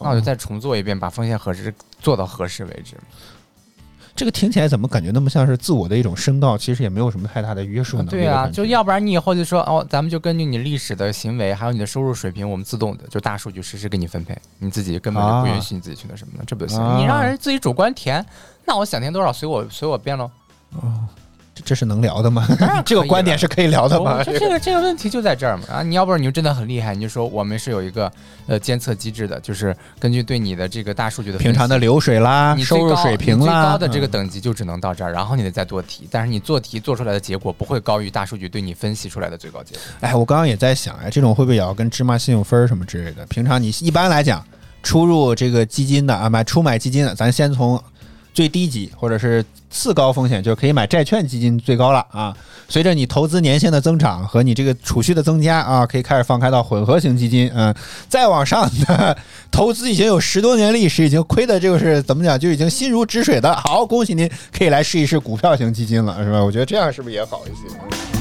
[0.00, 2.94] 那我就再重做一遍，把风险合适做到合适为止。
[4.18, 6.58] 这个听起来怎么感觉那么像是自我的一种声道？
[6.58, 16.82] 其实也没有什么太大的约束能力对啊，就要不然你以后就说哦，咱们就根据你历史的行为，还有你的收入水平，我们自动的就大数据实时给你分配，你自己根本就不允许你自己去那什么的，这不就行？
[16.82, 18.26] 啊你让人自己主观填，
[18.64, 20.28] 那我想填多少随我随我便喽。
[20.72, 20.78] 这
[21.64, 22.82] 这是能聊的吗当然？
[22.84, 24.24] 这个观点是可以聊的吗我？
[24.24, 25.82] 这这个这个问题就在这儿嘛啊！
[25.82, 28.10] 你要不然你就真的很厉害，你就说我们是有一个
[28.46, 39.82] 呃监测机制的，就是根据对你的这个大数据的平常的流水啦，你收入水平啦最，高的这个嗯等级就只能到这儿，然后你得再做题，但是你做题做出来的结果不会高于大数据对你分析出来的最高结果。
[40.00, 43.24] 哎，我刚刚也在想，哎，这种会不会也要跟芝麻信用分儿什么之类的？
[43.26, 44.44] 平常你一般来讲，
[44.82, 47.82] 出入这个基金的啊，买出买基金的，咱先从
[48.38, 52.32] 最低级或者是次高风险，就是可以买债券基金最高了啊。
[52.68, 57.74] 随着你投资年限的增长和你这个储蓄的增加啊，可以开始放开到混合型基金，嗯，
[58.08, 59.18] 再往上的
[59.50, 63.52] 投资已经有十多年历史，已经亏的就是怎么讲，就已经心如止水的。
[63.56, 66.40] 好，恭喜您可以来试一试股票型基金了，是吧？
[66.44, 68.17] 我觉得这样是不是也好一些？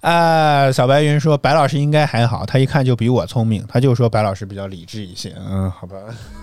[0.00, 5.34] 啊，小白云说白老师应该还好，他一看就比我聪明，他就说白老师比较理智一些。
[5.38, 5.96] 嗯，好吧。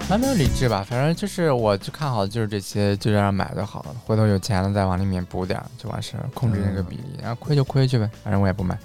[0.09, 3.95] 蛮没有理智吧，反正就是我就看好的就是这些，就这样买就好了。
[4.05, 8.77] 回头有钱了再往里面补点儿就完事儿，控制那个比例，然后亏就亏去呗，反正我也不买。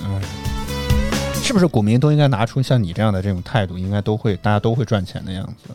[0.00, 0.20] 嗯，
[1.42, 5.74] 是不是股民都应该拿出像你这样的这种态度，应该都会大家都会赚钱的样子？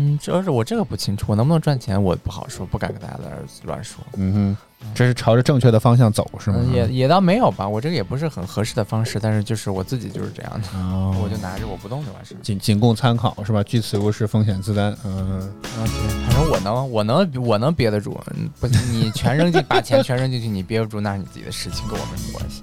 [0.00, 4.02] 嗯，主要是我这个不清楚，我能不能赚钱我不好说，不敢跟大家在这儿乱说。
[4.16, 6.56] 嗯哼，这是朝着正确的方向走是吗？
[6.62, 12.38] 嗯也也倒没有吧，我这个也不是很合适的方式，但是就是我自己就是这样的，哦， 我就拿着我不动就完事儿。
[12.42, 13.62] 仅仅供参考是吧？
[13.62, 14.96] 据此无是，风险自担。
[15.04, 18.18] 嗯，啊，对，反正我能，我能，我能憋得住。
[18.36, 22.62] 嗯不，你全扔进，把钱全扔进去，你憋不住，那是你自己的事情，跟我没什么关系。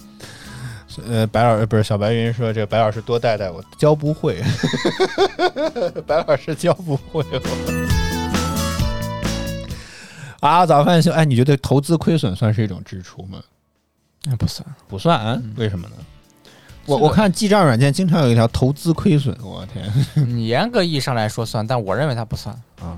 [1.05, 4.41] 呃，白老师不是小白云说这个白老师多带带我，教不会，
[6.07, 7.39] 白老师教不会我。
[10.39, 13.39] 啊，早饭秀，哎，你觉得投资亏损算是一种支出吗？
[14.25, 15.39] 那不算，不算啊？
[15.41, 15.95] 嗯为什么呢？
[16.85, 22.55] 我我看记账软件经常有一条投资亏损，我天你严格意义上来说算，但我认为它不算。
[22.79, 22.97] 啊！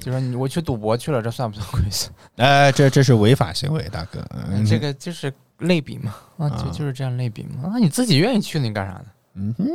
[0.00, 2.10] 就说你我去赌博去了，这算不算亏损？
[2.36, 4.24] 哎，这这是违法行为，大哥。
[4.50, 7.70] 嗯这个就是类比嘛，啊，啊就就是这样类比嘛。
[7.74, 9.04] 啊，你自己愿意去，你干啥呢？
[9.34, 9.66] 嗯哼。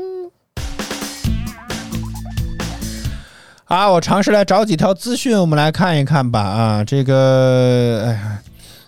[3.66, 6.40] 啊，我尝试来找几条资讯，我们来看一看吧。
[6.40, 8.40] 啊，这个，哎呀，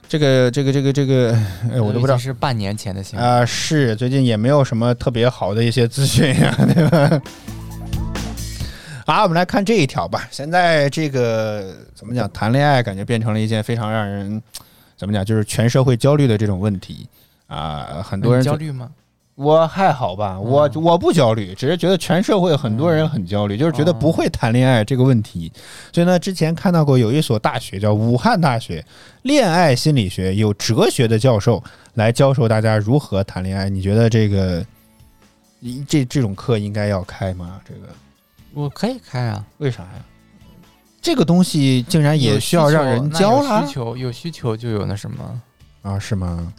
[0.08, 1.34] 这个，这个，这个，这个，
[1.72, 3.28] 哎，我都不知道是半年前的新闻。
[3.28, 3.46] 啊。
[3.46, 7.22] 是，最近也没有什么特别好的一些资讯呀，对吧？
[9.08, 10.28] 好，我们来看这一条吧。
[10.30, 14.44] 现在这个怎么讲，谈恋爱感觉变成了一件非常让人
[14.98, 17.08] 怎么讲，就是全社会焦虑的这种问题
[17.48, 18.04] 啊。
[18.04, 18.92] 很多人焦虑吗？
[19.36, 25.50] 我还好吧，我我不焦虑，只是觉得全社会很多人很焦虑，就是觉得不会谈恋爱这个问题。
[25.94, 28.84] 所以呢，之前看到过有一所大学叫武汉大学
[29.22, 33.70] 恋爱心理学，有哲学的教授来教授大家如何谈恋爱。
[33.70, 34.66] 你觉得这个
[35.62, 37.62] 一这这种课应该要开吗？
[37.66, 37.88] 这个
[38.54, 40.06] 我可以开啊，为啥呀？
[41.02, 45.42] 这个东西竟然也需要让人教啦那有需求有需求就有那什么。
[45.84, 45.98] 啊？
[45.98, 46.54] 是吗？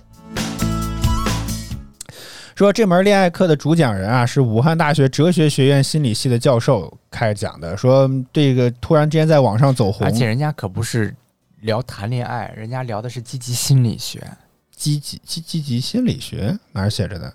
[2.54, 7.76] 说这门恋爱课的主讲人啊，是武汉大学哲学学院心理系的教授开讲的。
[7.76, 11.14] 说这个突然之间在网上走红，而且人家可不是
[11.60, 14.22] 聊谈恋爱，人家聊的是积极心理学。
[14.74, 17.32] 积极积积极心理学哪儿写着的？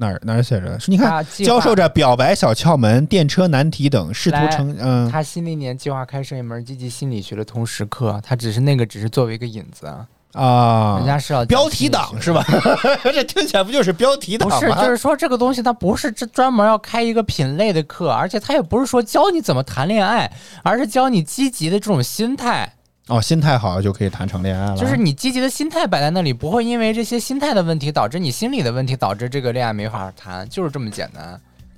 [0.00, 0.80] 哪儿哪儿写着？
[0.80, 12.42] 是你看教授着表白小窍门、电车难题等，试图来成嗯他新的一年计划开设一门积极心理学的通识课，他只是那个只是作为一个引子啊，啊，人家是要标题党是吧？
[13.04, 14.58] 这听起来不就是标题党吗？
[14.58, 20.32] 不是，就是说这个东西它不是这专门要开一个品类的课，而且它也不是说教你怎么谈恋爱，
[20.62, 22.72] 而是教你积极的这种心态，
[23.10, 31.24] 哦，心态好就可以谈成恋爱了，就是你积极的心态摆在那里，不会因为这些心态的问题导致你心理的问题，导致这个恋爱没法谈，就是这么简单。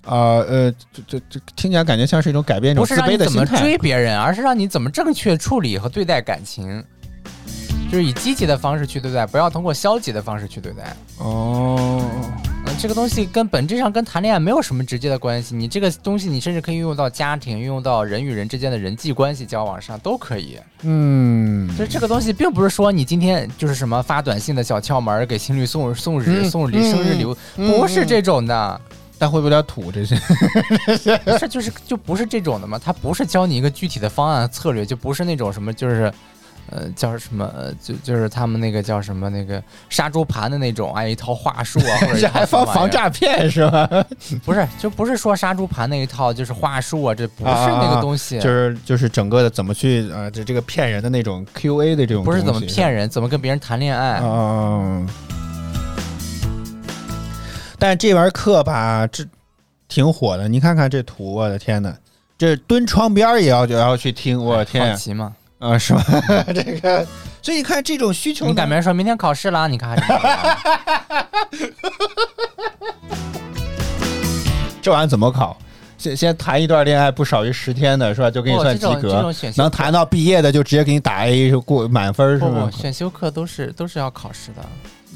[0.05, 3.47] 啊呃，这这这听起来感觉像是一种改变一种不是让你怎么。
[3.47, 6.85] 追别人，而是让你怎么正确处理和对待感情，
[7.91, 10.95] 就是以积极的方式去对待，不要通过消极的方式去对待。
[11.19, 12.33] 哦，嗯，
[12.79, 15.55] 这个东西跟本质上跟谈恋爱没有什么直接的关系。
[15.55, 20.59] 你这个东西，你甚至可以运用到家庭，运用到人与人之间的人际关系交往上都可以。
[20.83, 28.81] 嗯，所以这个东西，并不是说你今天就是什么发短信的小窍门，给情侣送送日、嗯送礼、生日礼物，嗯不是这种的。
[29.17, 29.93] 但会不会有点土？
[29.93, 30.17] 这些
[31.19, 32.81] 不是，就是就不是这种的嘛。
[32.85, 36.13] 它不是教你一个具体的方案策略，就不是那种什么就是。
[36.75, 37.51] 呃，叫什么？
[37.57, 43.87] 呃，就就是他们那个叫什么那个杀猪盘的那种，哎，一套话术啊，或者一这套还防防诈骗是吧？
[44.45, 54.21] 不是，就不是说杀猪盘那一套，就是话术啊，这不是那个东西，就是就是整个的怎么去呃这这个骗人的那种 Q A 的这种不是怎么骗人，怎么跟别人谈恋爱。
[54.23, 55.09] 嗯，
[57.79, 59.25] 但这门课吧，这
[59.89, 60.49] 挺火的。
[60.49, 61.95] 你看看这图，我的天呐，
[62.39, 65.35] 这蹲窗边也要也要去听，我的天啊好奇嘛？
[65.63, 66.03] 啊，是吧？
[66.53, 67.07] 这个，
[67.41, 69.97] 所以你看这种需求，你赶明儿说明天考试了，你看
[74.83, 75.57] 这玩意儿怎么考？
[75.97, 78.29] 先先谈一段恋爱不少于十天的是吧？
[78.29, 82.69] 就给你算及格能谈到毕业的就直接给你打 A 过满分是吗？
[82.77, 84.65] 选修课都是都是要考试的，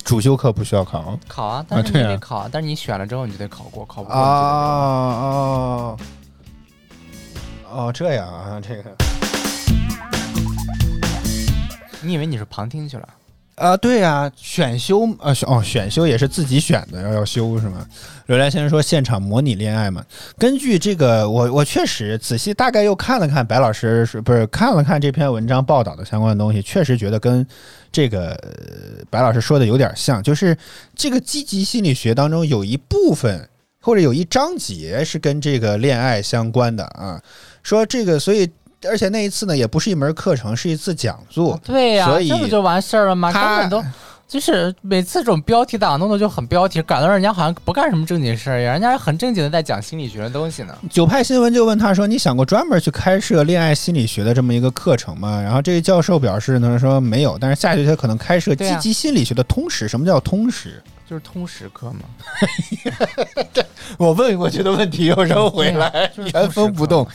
[0.05, 5.99] 主修课不需要考考啊，但是你得考，但是你选了之后你就得考过，考不过啊哦
[7.69, 8.85] 哦这样啊，这个
[12.07, 13.09] 你以为你是旁听去了？
[13.57, 17.87] 啊，对呀、选修啊选哦选修也是自己选的，要要修是吗？
[18.27, 20.05] 刘兰先生说现场模拟恋爱嘛，
[20.37, 27.47] 根据这个我我确实仔细大概又看了看白老师是不是看了看这篇文章报道的相关的东西，确实觉得跟
[27.91, 28.39] 这个、
[29.09, 30.55] 白老师说的有点像，就是
[30.95, 33.49] 这个积极心理学当中有一部分
[33.81, 37.19] 或者有一章节是跟这个恋爱相关的啊，
[37.63, 38.51] 说这个所以。
[38.89, 41.59] 而且那一次呢，也不是一门课程，是一次讲座。
[41.65, 43.33] 对呀、所以这不就完事儿了吗？
[43.33, 43.83] 根他本都
[44.29, 50.77] 就是每次这种标题党弄的就很标题，搞得人家好像不干什么正经事儿一样，人家很正经的在讲心理学的东西呢。
[50.91, 59.87] 九派新闻就问他说：“你想过专门去开设恋爱心理学的这么一个课程吗？”然后这个教授表示呢说没有，但是下学期可能开设积极心理学的通识。
[59.87, 60.83] 什么叫通识？
[61.09, 62.01] 就是通识课嘛，
[63.97, 67.07] 我问过去的问题又扔回来，原封不动。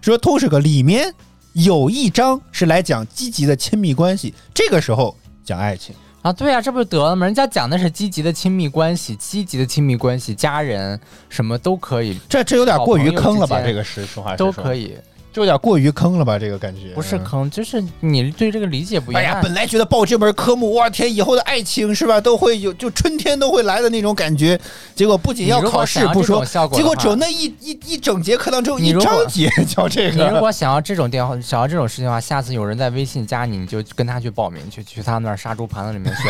[0.00, 1.12] 说通识课里面
[1.52, 5.94] 有一章是来讲积极的亲密关系，这个时候讲爱情。
[6.22, 7.24] 啊，对呀、这不就得了吗？
[7.24, 13.62] 人家讲的是积极的亲密关系，积极的亲密关系，家人什么都可以，这这有点过于坑了吧？
[13.62, 14.96] 这个是实话实说都可，以，
[15.32, 16.38] 这有点过于坑了吧？
[16.38, 19.22] 这个感觉不是坑，就是你对这个理解不一样。
[19.22, 24.58] 哎呀，本来觉得报这门科目，哇天，以后的爱情是吧，都会有就春天都会来的那种感觉。
[24.94, 30.38] 结果不仅要考试不说结果只有那一一一整节课当中一章节教这个你如。
[30.40, 36.22] 果想要这种电话，想要这种事情的话，下次有人在微信加你，你就跟他去报名，去去他们那儿杀猪盘子里面学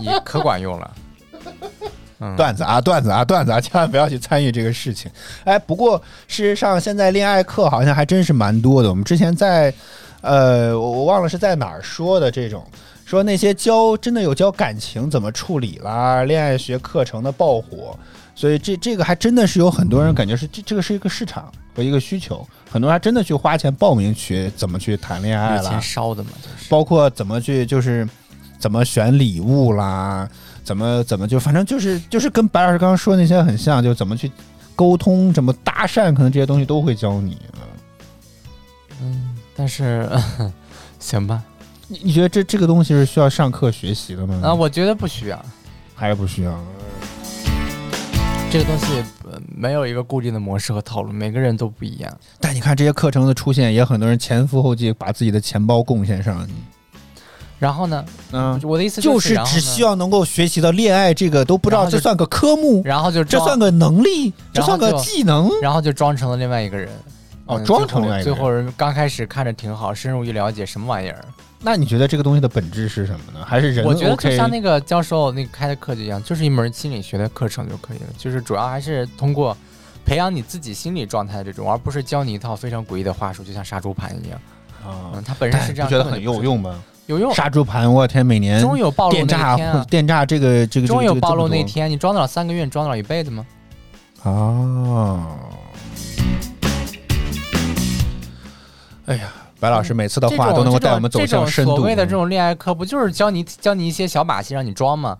[0.00, 0.90] 你 可管用了。
[2.20, 5.10] 嗯，段子啊，段子啊，段子啊， 千万不要去参与这个事情。
[5.44, 8.90] 哎，不过事实上，现在恋爱课好像还真是蛮多的。
[8.90, 9.72] 我们之前在，
[10.20, 12.62] 呃，我我忘了是在哪儿说的这种，
[13.06, 17.98] 说那些教真的有教感情怎么处理啦，恋爱学课程的爆火，
[18.34, 26.68] 所以这这个还真的是有很多人感觉是这这个是一个市场和一个需求，很多人还真的去花钱报名学怎么去谈恋爱了钱，烧的嘛，就是。
[26.68, 28.06] 包括怎么去就是
[28.58, 30.28] 怎么选礼物啦，
[30.62, 34.30] 怎么怎么就反正就是就是跟白老师刚刚说的那些很像，就怎么去
[34.76, 37.36] 沟通，怎么搭讪，可能这些东西都会教你。
[37.54, 37.60] 嗯
[39.02, 40.08] 嗯，但是
[41.00, 41.42] 行吧，
[41.88, 44.40] 你你觉得这这个东西是需要上课学习的吗？
[44.44, 45.44] 啊，我觉得不需要
[45.94, 46.58] 还是不需要？
[48.50, 48.86] 这个东西，
[49.30, 52.18] 呃没有一个固定的模式和套路，每个人都不一样。
[52.40, 56.46] 但你看这些课程的出现，也很多人前赴后继，把自己的钱包贡献上。
[57.60, 66.88] 然后呢，嗯，我的意思就是只需要能够学习到恋爱这个，都不知道这算个科目，然后就这算个能力，这算个技能然后就装成了另外一个人。
[67.46, 68.34] 哦，嗯装成另外一个人。
[68.34, 71.22] 最后人刚开始看着挺好，深入一了解什么玩意儿。
[71.62, 73.44] 那你觉得这个东西的本质是什么呢？
[73.44, 79.54] 还是人我觉得就像那个教授那个开的课就一样，就是一门心理学的课程就可以了，就是主要还是通过
[80.06, 84.40] 培养你自己心理状态的这种，而不是教你一套非常诡异的话术，就像杀猪盘一样。
[84.82, 86.82] 啊嗯，，它本身是这样，不觉得很有，用吗？
[87.06, 87.34] 有用。
[87.34, 89.84] 杀猪盘，我天，每年终有暴露那一天啊！
[89.90, 91.62] 电诈这个这个终有暴露那。
[91.64, 93.46] 天，你装得了三个月，你装得了一辈子吗？
[94.22, 95.26] 啊。
[99.06, 101.76] 哎呀，白老师每次的话都能够带我们走向深度。
[101.76, 105.18] 所谓的这种恋爱课，不就是教你教你一些小把戏让你装吗？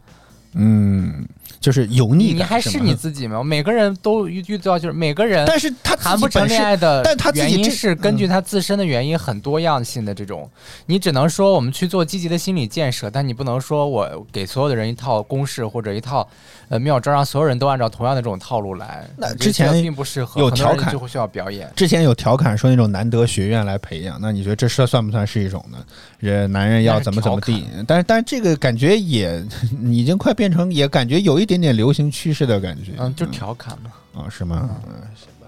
[0.55, 1.27] 嗯，
[1.59, 3.43] 就是油腻感，你还是你自己吗？
[3.43, 10.49] 每个人都遇遇到就是每个人，但是他谈不成恋爱的但他自己原因这是根据嗯他自身的原因很多样性的这种，
[10.87, 16.29] 你只能说我们去做积极的心理建设，但你不能说我给所有的人一套公式或者一套
[16.69, 19.07] 呃妙招，让所有人都按照同样的这种套路来。
[19.17, 21.69] 那之前并不适合，有调侃就会需要表演。
[21.75, 25.79] 之前有调侃说那种难得学院来培养，那你觉得这算算不算是一种呢？
[26.19, 27.67] 人男人要怎么怎么地？
[27.87, 29.43] 但是但是这个感觉也
[29.83, 32.93] 已经快变成，也感觉有一点点流行趋势的感觉。
[32.99, 33.91] 嗯，就调侃嘛。
[34.15, 34.69] 啊、是吗？
[34.87, 35.47] 嗯，行吧。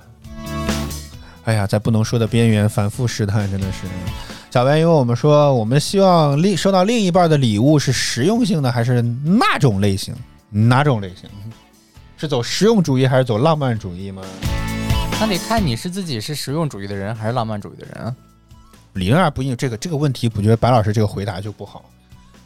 [1.45, 3.87] 哎呀，在不能说的边缘反复试探，真的是。
[4.51, 10.15] 小白，因为我们说，我们希望另收到另一半的礼物是实用性的，还是那种类型？
[10.51, 11.29] 哪种类型？
[12.19, 14.23] 是走实用主义还是走浪漫主义吗？
[15.19, 18.15] 那得看你是自己是实用主义的人还是浪漫主义的人啊。
[18.93, 21.85] 理论上不应这个这个问题，我觉得白老师这个回答就不好，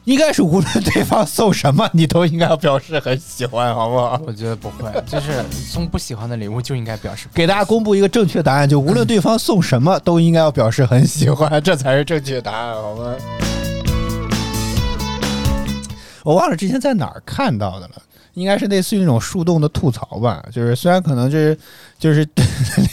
[0.07, 4.21] 应该是无论对方送什么，你都应该要表示很喜欢，好不好？
[4.25, 13.17] 我觉得不会，就是送不喜欢的礼物就应该表示给大家公布一个正确答案，就无论对方送什么，都应该要表示很喜欢， 这才是正确答案，好吗？
[16.23, 17.95] 我忘了之前在哪儿看到的了，
[18.37, 20.45] 应该是类似于那种树洞的吐槽吧。
[20.53, 21.59] 就是虽然可能就是
[21.99, 22.27] 就 是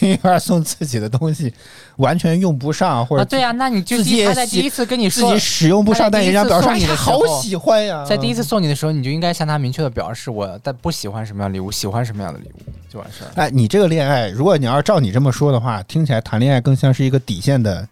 [0.01, 1.53] 另一半送自己的东西
[1.97, 13.33] 完全用不上，或者啊，对呀、那你就自己在第一次跟你说自己使用不上，但人家表示你好喜欢呀，在第一次送你的时候，你就应该向他明确的表示我但不喜欢什么样的礼物，喜欢什么样的礼物就完事儿了。
[13.35, 17.87] 哎，你这个恋爱，如果你要是照你这么说的话，听起来谈恋爱更像是一个底线的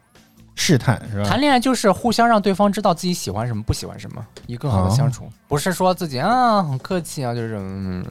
[0.62, 1.28] 试探，是吧？
[1.28, 8.06] 谈恋爱就是互相让对方知道自己喜欢什么，不喜欢什么，以更好的相处，不是说自己啊很客气啊，就是嗯，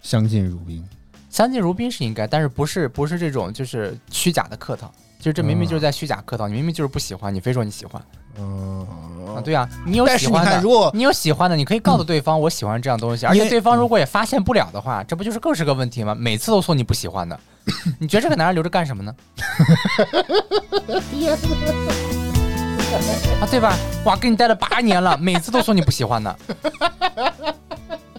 [0.00, 0.82] 相敬如宾。
[1.28, 8.02] 相敬如宾是应该，但是不是不是这种就是虚假的客套，就是这明明就是在虚假客套，你明明就是不喜欢，你非说你喜欢
[8.38, 8.86] 嗯，
[9.36, 16.14] 啊，对啊，你有喜欢的看，如果你有喜欢的，你可以告诉对方我喜欢这样东西，而且对方如果也发现不了的话，这不就是更是个问题吗？
[16.14, 17.38] 每次都送你不喜欢的，
[17.98, 19.14] 你觉得这个男人留着干什么呢？
[23.40, 23.76] 啊，对吧？
[24.04, 26.34] 哇，跟你待了八年了，每次都送你不喜欢的，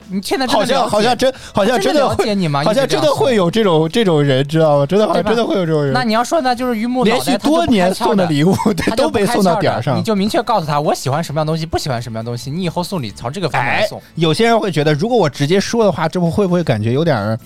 [0.07, 2.63] 你现在好像好像真好像真的会解你吗？
[2.63, 4.85] 好像真的会有这种这种人，知道吗？
[4.85, 5.91] 真的好像真的会有这种人。
[5.91, 10.03] 那你要说呢，就是榆木连续多年送的礼物他都被送到点儿上你。
[10.03, 17.39] 就明确告诉他我喜欢什么样东西，不喜欢什么样东西，你以后送礼朝这个方面来哎送。，有些人会觉得，如果我直接说的话，这不会不会感觉有点儿，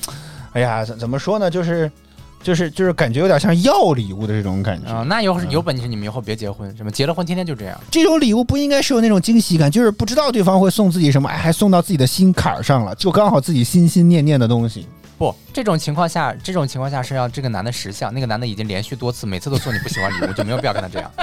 [0.53, 1.49] 哎呀，怎怎么说呢？
[1.49, 1.91] 就是
[2.41, 4.91] 就是就是感觉有点像要礼物的这种感觉。
[4.91, 7.79] 啊、那有有本事你们以后别结婚，什么结了婚天天就这样。
[7.89, 14.87] 这种礼物不应该是有那种惊喜感，就是不知道对方会送自己什么，哎，还送到自己的心坎儿上了，就刚好自己心心念念的东西。
[15.17, 21.09] 不，这种情况下，这种情况下是要这个男的识相，那个男的已经连续多次，每次都送你不喜欢礼物，就没有必要跟他这样。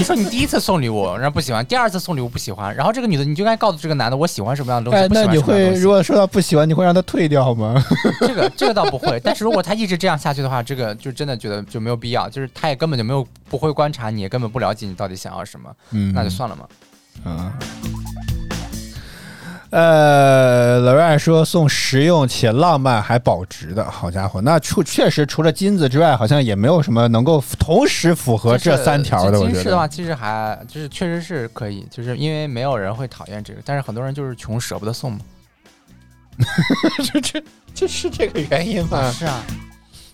[0.00, 5.36] 你说你第一次送礼物，然后不喜欢，第二次送礼物不喜欢，然后这个女的你就该告诉这个男的我喜欢什么样的东西，那你。
[5.36, 7.74] 会如果说到不喜欢，你会让他退掉吗？
[8.20, 16.66] 这个这个倒不会，但是如果他一直这样下去的话，这个就真的觉得就没有必要，就是他也根本就没有不会观察你，也根本不了解你到底想要什么，嗯那就算了嘛。
[17.30, 17.52] 啊。
[19.70, 29.38] 呃，老阮说送实用且浪漫还保值的，好家伙，那除确实除了金子之外，好像也没有什么能够同时符合这三条的。
[29.38, 35.20] 我觉金饰的话，其实还就是确实是可以，就是因为没有人会讨厌这个，但是很多人就是穷舍不得送嘛。
[37.12, 39.08] 这这这是这个原因吗？
[39.12, 39.40] 是啊，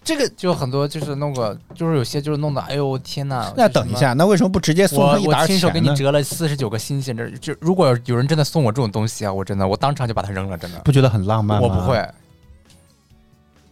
[0.07, 3.53] 这个就很多就是弄个，就是有些就是弄的，哎呦天呐！
[3.57, 5.81] 那等一下，那为什么不直接送一沓我亲手给？
[5.81, 10.79] 你折了四十九个星星，这就如果有人真的送我这种东西啊，我真的我当场就把它扔了，真的。
[10.85, 11.69] 不觉得很浪漫吗？
[11.69, 12.09] 我不会。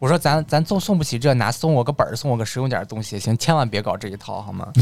[0.00, 4.66] 我说咱咱送送不起这，拿送我个本儿，送我个实用点的东西行，千万别搞这一套好吗？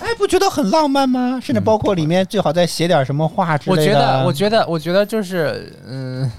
[0.00, 1.38] 哎，不觉得很浪漫吗？
[1.40, 3.92] 甚至包括里面最好再写点什么话之我类的。
[3.92, 6.32] 觉得，我觉得，我觉得就是，嗯，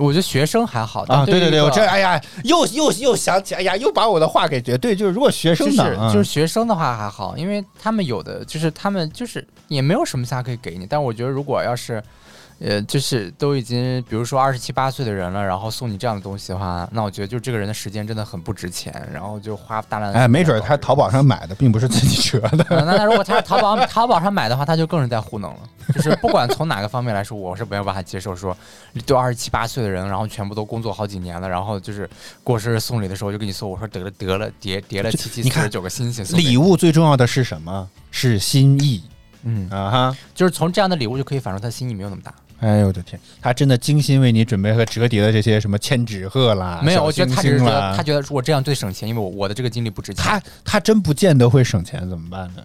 [0.00, 12.02] 我觉得学生还好啊，对对对，我这哎呀，又又又想起，哎呀，又把我的话给绝对，就是如果学就是生党啊就是学生的话还好，因为他们有的就是他们就是也没有什么虾可以给你，但我觉得如果要是。
[12.60, 20.18] 呃，就是都已经，比如说二十七八岁的人了，然后送你这样的东西的话，那我觉得就这个人的时间真的很不值钱，然后就花大量的。
[20.18, 22.64] 哎，没准他淘宝上买的，并不是自己折的。
[22.68, 25.60] 呃那他如果他是淘宝淘宝上买的话，他就更是在糊弄了。
[25.94, 28.56] 就是不管从哪个方面来说，我是没有办法接受说，
[29.06, 32.08] 都二十七八岁的人，然后全部都工作好几年了，然后就是
[32.44, 37.88] 过生日送礼的时候就跟你说，我说得了得了，叠叠了七七四十九个星星礼物最重要的是什么？
[38.10, 39.02] 是心意
[39.42, 40.16] 嗯，啊哈！
[40.34, 42.34] 就是从这样的礼物就可以反映出他心意没有那么大。
[42.60, 50.22] 哎呦我的天，他真的精心为你准备和折叠的这些什么千纸鹤啦，没有，我觉得他星只是觉得他觉得我这样最省钱，因为我我的这个精力不值钱。
[50.22, 52.62] 他他真不见得会省钱，怎么办呢？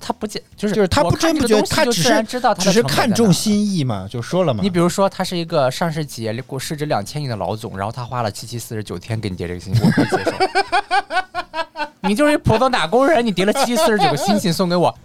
[0.00, 4.62] 他不见就是就是他不真不觉得，他只是知道它的只是看重心意嘛，就说了嘛。
[4.62, 10.30] 你比如说，他是一个上市企业，市值两千亿的老总，然后他花了七七四十九天给你叠这个星星，我可以接受。
[12.08, 14.96] 你就是一普通打工人，你叠了七七四十九个星星送给我，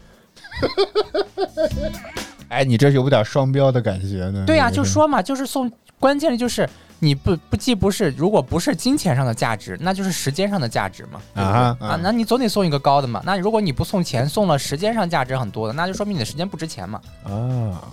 [2.53, 4.43] 哎，你这有点双标的感觉呢。
[4.45, 13.21] 对呀、这个就说嘛，就是送，关键的就是你不不既不是，如果不是金钱上的价值，那就是时间上的价值嘛，对对啊啊啊，那你总得送一个高的嘛。
[13.25, 17.01] 那如果你不送钱，送了时间上价值很多的，那就说明你的时间不值钱嘛。
[17.23, 17.83] 啊，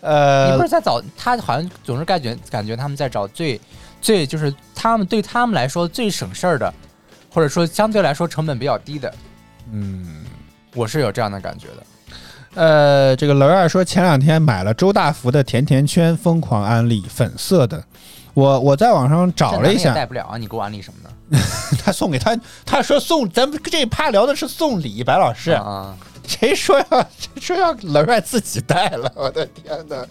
[0.00, 3.60] 呃你呃不是，在找他，好像总是感觉感觉他们在找最
[4.00, 6.72] 最就是他们对他们来说最省事儿的，
[7.32, 9.14] 或者说相对来说成本比较低的，
[9.70, 10.24] 嗯。
[10.74, 11.82] 我是有这样的感觉的。
[12.54, 17.82] 呃，这个楼二说前两天买了周大福的甜甜圈，疯狂安利粉色的。
[18.34, 21.38] 我我在网上找了一下，带不了啊，你给我安利什么呢？
[21.84, 25.96] 他送给他，他说送咱们这一趴聊的是送礼，白老师，啊，
[26.26, 29.10] 谁说要谁说要楼二自己带了？
[29.14, 30.06] 我的天哪，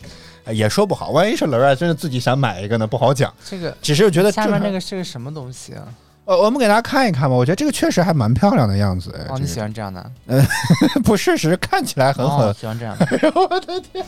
[0.46, 3.34] 哎也说不好，万一是楼二真的自己想买一个呢，不好讲。
[3.48, 5.84] 这个只是觉得下面正这个是个什么东西啊？
[6.32, 9.14] 呃，我们给大家看一看吧，我觉得这个确实还蛮漂亮的样子。
[9.20, 10.12] 哎哦，你喜欢这样的？
[10.28, 10.42] 呃
[11.04, 12.54] 不是，只是看起来很哦很。
[12.54, 13.06] 喜欢这样的。
[13.36, 14.06] 我的天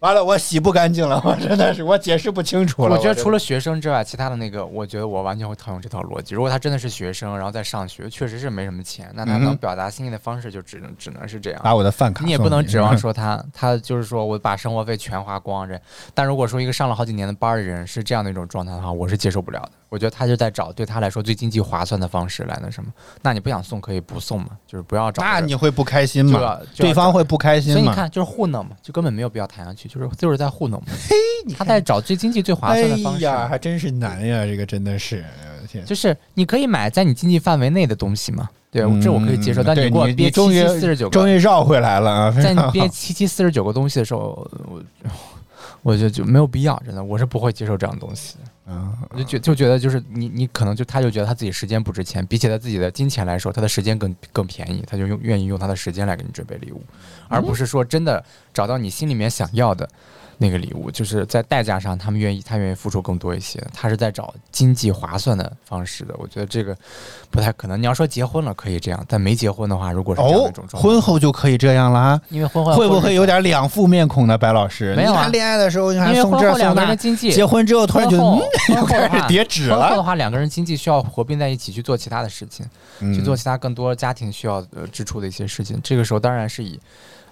[0.00, 2.94] 完了，我洗不干净了，我真的是我解释不清楚了。
[2.94, 6.34] 我觉得除了学生之外，其他的那个，我觉得我完全会套用这套逻辑。
[6.34, 11.60] 如果他真的是学生，然后在上学，确实是没什么钱，那他能表达心意的方式就只能只能是这样。
[11.64, 12.96] 把我的饭卡，你也不能指望。
[12.98, 15.80] 说他，他就是说我把生活费全花光这。
[16.12, 19.70] 但如果说一个上了好几年的班的人是这样的一种状态的话，我是接受不了的。
[19.88, 22.92] 我觉得他就在找对他来说最经济划算的方式来那什么。
[23.22, 25.22] 那你不想送可以不送嘛，就是不要找。
[25.22, 27.80] 那你会不开心吗对方会不开心吗？
[27.80, 30.88] 所以你看，就是糊弄嘛，就根本没有必要谈下去，就是就是在糊弄嘛。
[31.56, 33.24] 他在找最经济最划算的方式。
[33.24, 35.24] 哎呀，还真是难呀，这个真的是。
[35.84, 39.62] 就是你可以买在你经济范围内的东西嘛，对，这我可以接受。
[39.62, 42.30] 但给我憋七你终于七四十九终，于绕回来了 啊！
[42.30, 44.82] 在你憋七七四十九个东西的时候，我
[45.82, 48.36] 我就就没有必要，真的，我是不会接受这样的东西。
[48.66, 56.82] 啊，我就觉就觉得就是你你可能就他就觉得他自己时间不值钱，比起他自己的金钱来说，他的时间更更便宜，他就用愿意用他的时间来给你准备礼物，
[57.28, 59.88] 而不是说真的找到你心里面想要的
[60.38, 66.76] 那个礼物，就是在代价上他们愿意他愿意付出更多一些，他是在找经济划算的方式的，我觉得这个
[67.30, 67.80] 不太可能。
[67.80, 72.20] 你要说结婚了可以这样，但没结婚的话，如果是这样的哦一种，状态，婚后就可以这样了啊？
[72.28, 74.36] 因为婚后会不会有点两副面孔呢？
[74.36, 78.18] 白老师，没有啊谈恋爱的时候你还送为婚后两这送那个人的经济，结婚之后突然就
[78.86, 82.66] 开始叠纸了，婚后的话，两个人经济需要合并在一起去做其他的事情。
[82.98, 85.78] 去做嗯其他更多家庭需要呃支出的一些事情。
[85.84, 86.80] 这个时候当然是以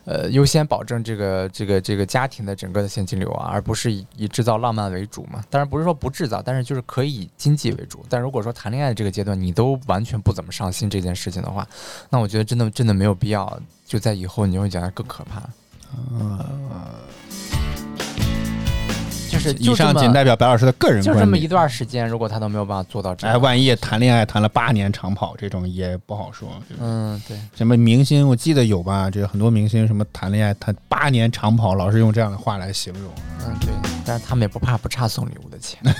[0.04, 5.42] 呃优先保证这个这个这个家庭的整个的现金流啊，而不是以以制造浪漫为主嘛。
[5.50, 8.04] 当然不是说不制造，但是就是可以以经济为主。
[8.08, 11.66] 但如果说谈恋爱这个阶段你都完全不怎么上心这件事情的话，
[12.10, 13.60] 那我觉得真的真的没有必要。
[13.86, 15.40] 就在以后你会觉得更可怕。
[16.00, 17.43] 就
[19.50, 21.48] 是以上仅代表白老师的个人观点就这么一。
[21.54, 26.48] 段时间，如果他都没有办法做到这哎，样，万一谈恋爱谈了八年长跑，这种也不好说。
[26.80, 27.38] 嗯，对。
[27.54, 29.08] 什么明星，我记得有吧？
[29.08, 33.08] 这个很多明星什么谈恋爱谈八年长跑，老是用这样的话来形容。
[33.46, 33.68] 嗯，对，
[34.04, 35.80] 但是他们也不怕不差送礼物的钱。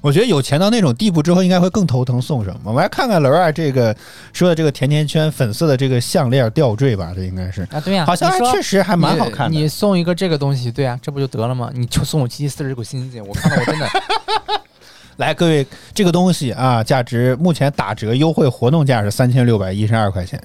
[0.00, 2.60] 我觉得有钱到那种地步之后，应该会更头疼送什么。
[2.64, 3.94] 我们来看看楼二这个
[4.32, 9.56] 说的这个甜甜圈粉色的这个项链吊坠吧，这应该是啊，对呀、好像确实还蛮好看的。
[9.56, 11.70] 你你送一个这个东西，对呀、这不就得了吗？
[11.74, 13.88] 你就送我七七四十九星星，我看到我真的
[15.16, 20.38] 来，各位，这个东西啊，价值目前打折优惠活动价是三千六百一十二块钱，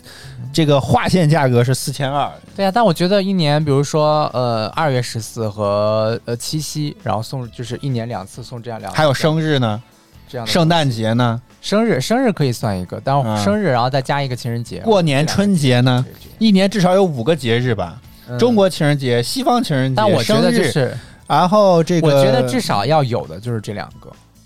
[0.53, 2.32] 这个划线价格是四千二。
[2.55, 9.82] 对呀、但我觉得一年，比如说呃二月十四和呃七夕，然后送就是一年两次送这样两，还有生日呢，
[10.30, 13.43] 这样的圣诞节呢，生日生日可以算一个，但啊。
[13.43, 16.05] 生日然后再加一个情人节，过年春节呢，
[16.39, 17.99] 一年至少有五个节日吧。
[18.30, 18.39] 嗯。
[18.39, 20.95] 中国情人节、西方情人节、但我觉得就是
[21.28, 24.01] 然后这个，我觉得至少要有的就是这两个，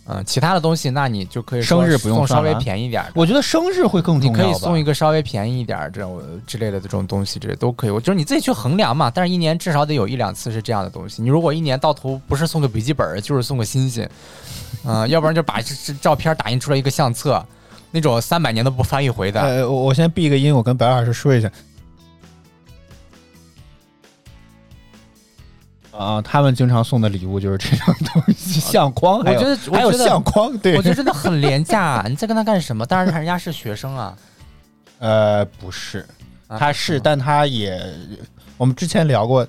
[0.08, 4.53] 嗯，其他的东西那你就可以生日不用送稍微便宜点儿，我觉得生日会更你可以。
[4.53, 7.89] 送一个稍微便宜一点这种之类的这种东西，这都可以。
[7.89, 11.24] 我就是你自己去衡量嘛，但是一年至少得有一两次是这样的东西。
[11.24, 14.08] 你如果一年到头不是送个笔记本，就是送个星星，
[14.84, 17.43] 嗯、要不然就把这这照片打印出来一个相册，
[17.89, 19.41] 那种三百年都不翻一回的。
[19.41, 21.51] 呃，我我先闭个音，我跟白老师说一下。
[25.98, 32.86] 啊，他们经常送的礼物就是这种东西， 相框，还有我觉得我还有相框，对，我觉得真的很廉价， 你在跟他干什么？
[32.86, 34.16] 当然，人家是学生啊，
[35.00, 36.06] 呃不是，
[36.48, 37.82] 啊他是，但他也，
[38.58, 39.48] 我们之前聊过，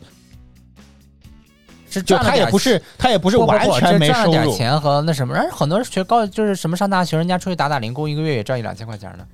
[1.91, 9.27] 是就他也不是他也不是完全没收入，赚了点钱和那什么，人很多学高就是什么上大学，人家出去打打零工，一个月也赚一两千块钱呢。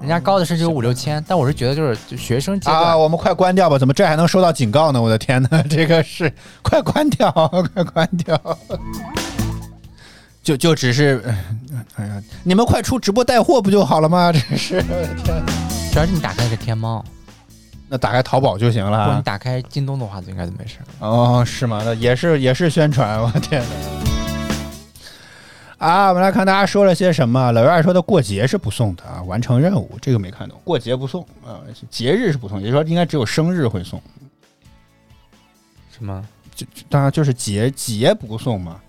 [0.00, 3.78] 人家高的甚至有五六千，但我是觉得就是就学生阶啊，我们快关掉吧！
[3.78, 5.00] 怎么这还能收到警告呢？
[5.02, 6.32] 我的天哪，这个是
[6.62, 7.30] 快关掉，
[7.74, 8.40] 快关掉！
[10.42, 11.22] 就就只是，
[11.96, 14.32] 哎呀，你们快出直播带货不就好了吗？
[14.32, 15.16] 这是天，
[15.92, 17.04] 主要是你打开的是天猫，
[17.88, 19.22] 那打开淘宝就行如果你。
[19.22, 20.76] 打开京东的话，就应该就没事。
[21.00, 21.82] 哦，是吗？
[21.84, 24.17] 那也是也是宣传，我天哪！
[25.78, 27.52] 啊，我们来看大家说了些什么。
[27.52, 34.02] 老二说的过节是不送的啊，完成任务这个没看懂，过节不送啊，节日是不送，也就是说应该只有生日会送。
[35.96, 36.24] 什么？
[36.54, 38.80] 就就当然就是节节不送嘛。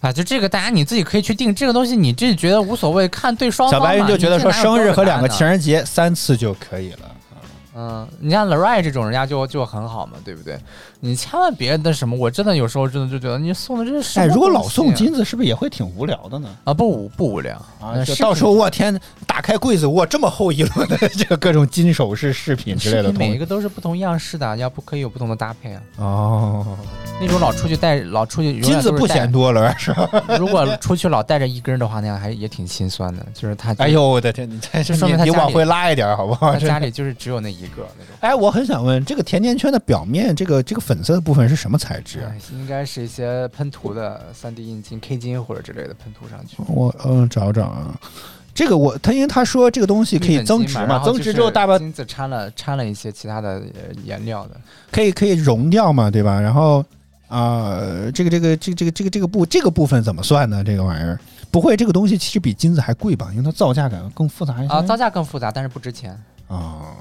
[0.00, 3.78] 啊，就这个大家你自己可以去定这个东西，你自己觉得无所谓，看对双方。
[3.78, 7.10] 小白云就觉得说生日和两个情人节三次就可以了。
[7.76, 10.58] 嗯，你像 Larai 这种人家就就很好嘛，对不对？
[11.00, 16.48] 你千万别那什么，我真的有时候真的就觉得你送的这是哎，如果老送金子，是不是也会挺无聊的呢？
[16.64, 23.36] 啊，不无不无聊啊，到时候我天，打开柜子，哇，这么厚一摞的这个各种金首饰、饰品之类的每一。
[23.36, 25.82] 个都是不同样式的，要不可以有不同的搭配啊。
[25.98, 26.78] 哦，
[27.20, 30.08] 那种老出去带老出去金子不嫌多了是吧？
[30.38, 33.24] 如果出去老带着一根的话，那样还也挺心酸的。
[33.34, 36.54] 就是他，哎呦，我的天，你这说明他你你往回拉一点好不好？
[36.54, 38.14] 他家里就是只有那一个那种。
[38.20, 42.20] 哎，我很想问，这个甜甜圈的表面这个这个粉色的部分是什么材质
[42.52, 46.56] 应该是一些喷涂的三 D 印金、K 金或者之类的喷涂上去。
[46.68, 47.98] 我嗯找找啊，
[48.54, 54.60] 这个我他因为他说这个东西可以增值嘛，增值之后大把金子掺了掺了一些其他的呃颜料的。
[54.90, 56.40] 可以可以溶掉嘛，对吧？
[56.40, 56.84] 然后
[57.28, 57.80] 啊、
[58.14, 60.62] 这个这个这个这个这个这个部这个部分怎么算呢？
[60.62, 61.18] 这个玩意儿
[61.50, 63.30] 不会，这个东西其实比金子还贵吧？
[63.32, 66.16] 因为它造价感更复杂一些啊，造价更复杂，但是不值钱。
[66.46, 66.94] 啊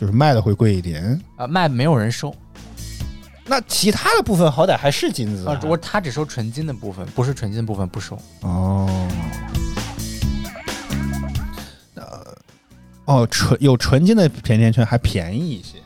[0.00, 1.20] 就是卖的会贵一点。
[1.36, 2.34] 啊，卖没有人收
[3.44, 8.18] 那其他的部分好歹还是金子啊，我他只收纯金的部分，不是纯金的部分不收。
[8.40, 9.08] 哦。
[11.96, 12.34] 呃，
[13.04, 15.76] 哦，纯有纯金的甜甜圈还便宜一些。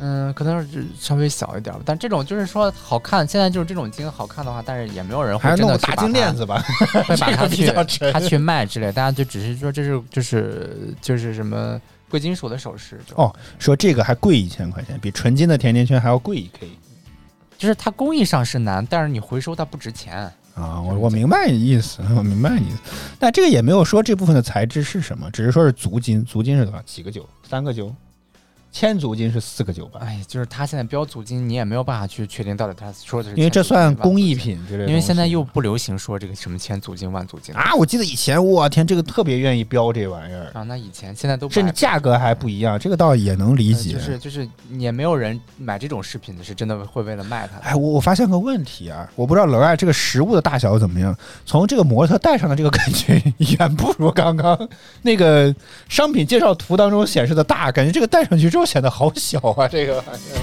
[0.00, 6.60] 嗯，可能是稍微小一点吧，但这种就是说好看，现在就是这种金好看的话，但是也没有人会真弄大金链子吧，
[7.06, 7.70] 会把它去
[8.12, 11.80] 它去卖之类，大家就只是说这是就是就是什么
[12.10, 16.68] 贵金属的首饰，哦，说这个还贵一千块钱，比纯金的甜甜圈还要贵一 K
[17.56, 20.30] 就是它工艺上是难，但是你回收它不值钱。
[20.54, 20.80] 啊！
[20.80, 22.78] 我我明白你意思，我明白你意思，
[23.16, 26.82] 但这个也没有说这部分的材质是什么，只是说是足金，足金是多少？
[26.82, 27.24] 几个九？
[27.48, 27.94] 三个九？
[28.70, 30.00] 千足金是四个九吧？
[30.02, 34.88] 哎，就是他现在标足金，你也没有办法去确定到底他说的是因为这算工艺品之类的。
[34.88, 43.94] 因为现在又不流行说这个什么千足金万足金啊，我记得以前我天，这个特别愿意标这玩意儿，啊，那以前现在都不甚至价格还不一样，这个倒也能理解。
[43.94, 44.48] 呃就是就是
[44.78, 47.64] 也没有人买这种饰品的，是真的会为了卖它的。
[47.64, 51.16] 哎，我我发现个问题啊，我不知道老外这个实物的大小怎么样。
[51.46, 53.20] 从这个模特戴上的这个感觉，
[53.58, 54.68] 远不如刚刚
[55.02, 55.54] 那个
[55.88, 60.40] 商品介绍图当中显示的大，感觉这个戴上去之后显得好小啊，这个玩意儿。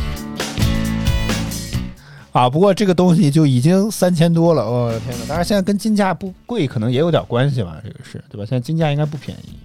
[2.32, 5.26] 啊，不过这个东西就已经三千多了，我、的天哪！
[5.30, 8.46] 当然现在跟金价不贵，可能也有点关系吧，这个是对吧？
[8.46, 9.58] 现在金价应该不便宜。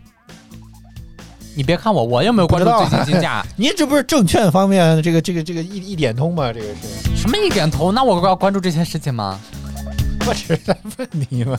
[1.57, 6.53] 你别看我，我又没有关注最近金价， 您这不是证券方面这个这个这个一一点通吗？
[6.53, 7.17] 这个是。
[7.17, 7.93] 什么一点通？
[7.93, 9.41] 那我要关注这些事情吗？
[10.29, 11.59] 我只是在问你嘛。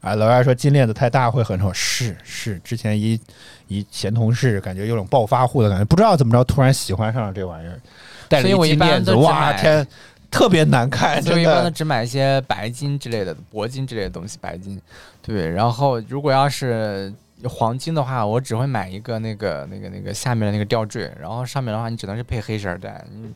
[0.00, 3.18] 啊，老外说金链子太大会很丑，是是，之前一
[3.66, 7.80] 一前同事感觉有种暴发户的感觉，不知道怎么着突然喜欢上了这玩意儿，
[8.28, 9.86] 戴着所以我一般金链子，都哇天，
[10.30, 11.70] 特别难看，真所以一般都。
[11.70, 14.80] 只买一些白金之类的、铂金之类的东西，白金。
[15.20, 17.12] 对，然后如果要是
[17.44, 23.32] 黄金的话，我只会买一个那个、那个、那个下面的那个吊坠，然后上面的话你只能是配黑绳儿戴，你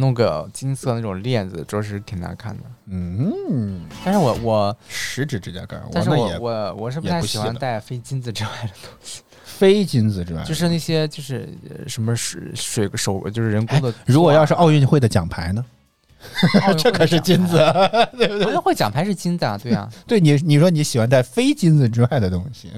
[0.00, 2.62] 弄个金色那种链子，着实挺难看的。
[2.86, 13.94] 嗯，但是我我，十指指甲盖儿，但是我我我是不太喜欢戴非金子之外的东西，非金子之外，就是那些就是呃什么水水手，就是人工哎的。
[14.06, 15.64] 如果要是奥运会的奖牌呢？
[16.78, 17.56] 这可是金子，
[18.16, 18.50] 对不奥？
[18.52, 22.70] 运会奖牌是金子啊，对啊，对你，你说你喜欢戴非金子之外的东西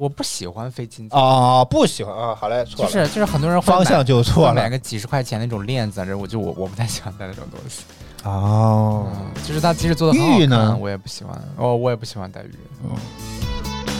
[0.00, 1.14] 我不喜欢非金子。
[1.14, 1.62] 啊？
[1.62, 2.34] 不喜欢啊？
[2.34, 7.82] 好嘞，错了，就是就是很多人会方向就错了买个几十块钱那种链子，这我就我我不太喜欢戴那种东西。
[8.24, 9.06] 哦。
[9.12, 11.38] 嗯，就是它即使做的玉呢看，我也不喜欢。
[11.58, 12.50] 哦，我也不喜欢戴玉。
[12.88, 12.96] 哦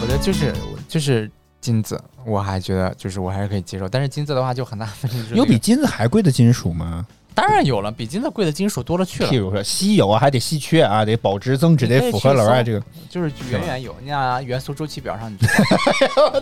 [0.01, 0.55] 我觉得就是
[0.89, 1.31] 就是
[1.61, 7.07] 金子，我还觉得就是我还是可以接受，但是金子的话就很大分就是有比金子还贵的金属吗？
[7.35, 9.39] 当然有了，比金子贵的金属多了去了譬。
[9.39, 12.83] 如说稀有啊，还得稀缺啊，得保值增值，得符合去搜老外这个。
[13.09, 15.63] 就是远远有，你看元素周期表上你就知
[16.17, 16.41] 道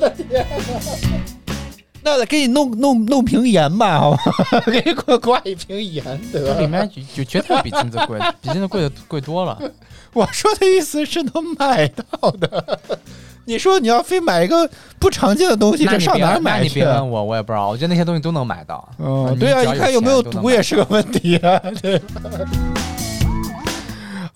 [2.00, 4.60] 那得给你弄弄弄瓶盐吧，好吧？
[4.66, 6.66] 给你给我挂一瓶盐这里。
[6.66, 9.60] 面就就绝对比金子贵，比金子贵的贵多了。
[10.14, 12.80] 我说的意思是能买到的。
[13.48, 14.68] 你说你要非买一个
[14.98, 16.84] 不常见的东西，这上哪买去啊？
[16.84, 17.66] 别问我，我也不知道。
[17.68, 18.86] 我觉得那些东西都能买到。
[18.98, 22.20] 嗯，对啊，你看有没有毒也是个问题啊，对吧。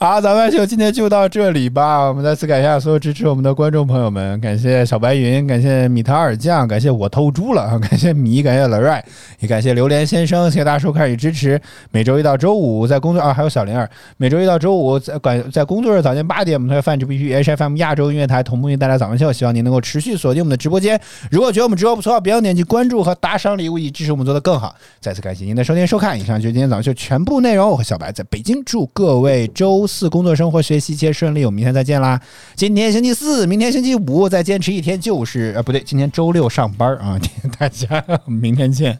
[0.02, 2.08] 好，咱们就今天就到这里吧。
[2.08, 9.00] 我们再次感谢所有支持我们的观众朋友们，感谢小白云，感谢米塔尔酱，感谢我偷猪了，感谢米，感谢 l 瑞，
[9.38, 11.60] 也感谢榴莲先生，谢谢大家收看与支持。
[11.92, 21.00] 每周一到周五在工作啊，还有小灵儿，每周一到周五在管在工作日早间八点，我们同学饭直必须 HFM 亚洲音乐台同步为大家早上秀，希望您能够持续锁定我们的直播间。
[21.30, 24.74] 如果觉得我们直播不错，别忘点击关注和打赏礼物，以支持我们做得更好。
[25.00, 27.70] 再次感谢您的收听收看，以上就是今天早上秀全部内容。
[27.70, 31.44] 我和小白在北京，祝各位周四工作、生活、学习一切顺利。
[31.44, 32.20] 我们明天再见啦！
[32.56, 37.20] 今天星期四，明天星期五，再坚持一天就是呃不对，今天周六上班啊！
[37.58, 38.98] 大家明天见。